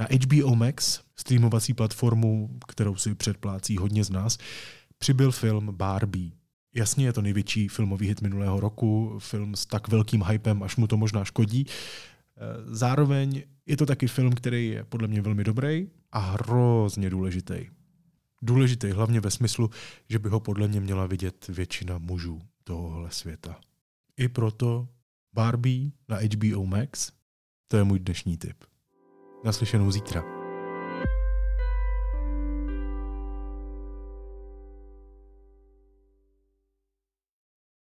Na 0.00 0.06
HBO 0.24 0.54
Max, 0.54 1.00
streamovací 1.16 1.74
platformu, 1.74 2.58
kterou 2.68 2.96
si 2.96 3.14
předplácí 3.14 3.76
hodně 3.76 4.04
z 4.04 4.10
nás, 4.10 4.38
přibyl 4.98 5.32
film 5.32 5.68
Barbie. 5.72 6.30
Jasně 6.74 7.04
je 7.04 7.12
to 7.12 7.22
největší 7.22 7.68
filmový 7.68 8.08
hit 8.08 8.22
minulého 8.22 8.60
roku, 8.60 9.18
film 9.18 9.56
s 9.56 9.66
tak 9.66 9.88
velkým 9.88 10.24
hypem, 10.24 10.62
až 10.62 10.76
mu 10.76 10.86
to 10.86 10.96
možná 10.96 11.24
škodí. 11.24 11.66
Zároveň 12.66 13.42
je 13.66 13.76
to 13.76 13.86
taky 13.86 14.06
film, 14.06 14.32
který 14.32 14.68
je 14.68 14.84
podle 14.84 15.08
mě 15.08 15.22
velmi 15.22 15.44
dobrý 15.44 15.88
a 16.12 16.18
hrozně 16.18 17.10
důležitý. 17.10 17.66
Důležitý 18.42 18.90
hlavně 18.90 19.20
ve 19.20 19.30
smyslu, 19.30 19.70
že 20.08 20.18
by 20.18 20.28
ho 20.28 20.40
podle 20.40 20.68
mě 20.68 20.80
měla 20.80 21.06
vidět 21.06 21.48
většina 21.48 21.98
mužů 21.98 22.40
tohohle 22.64 23.10
světa. 23.10 23.60
I 24.16 24.28
proto 24.28 24.88
Barbie 25.32 25.90
na 26.08 26.16
HBO 26.16 26.66
Max, 26.66 27.12
to 27.68 27.76
je 27.76 27.84
můj 27.84 27.98
dnešní 27.98 28.36
tip. 28.36 28.64
Naslyšenou 29.44 29.90
zítra. 29.90 30.39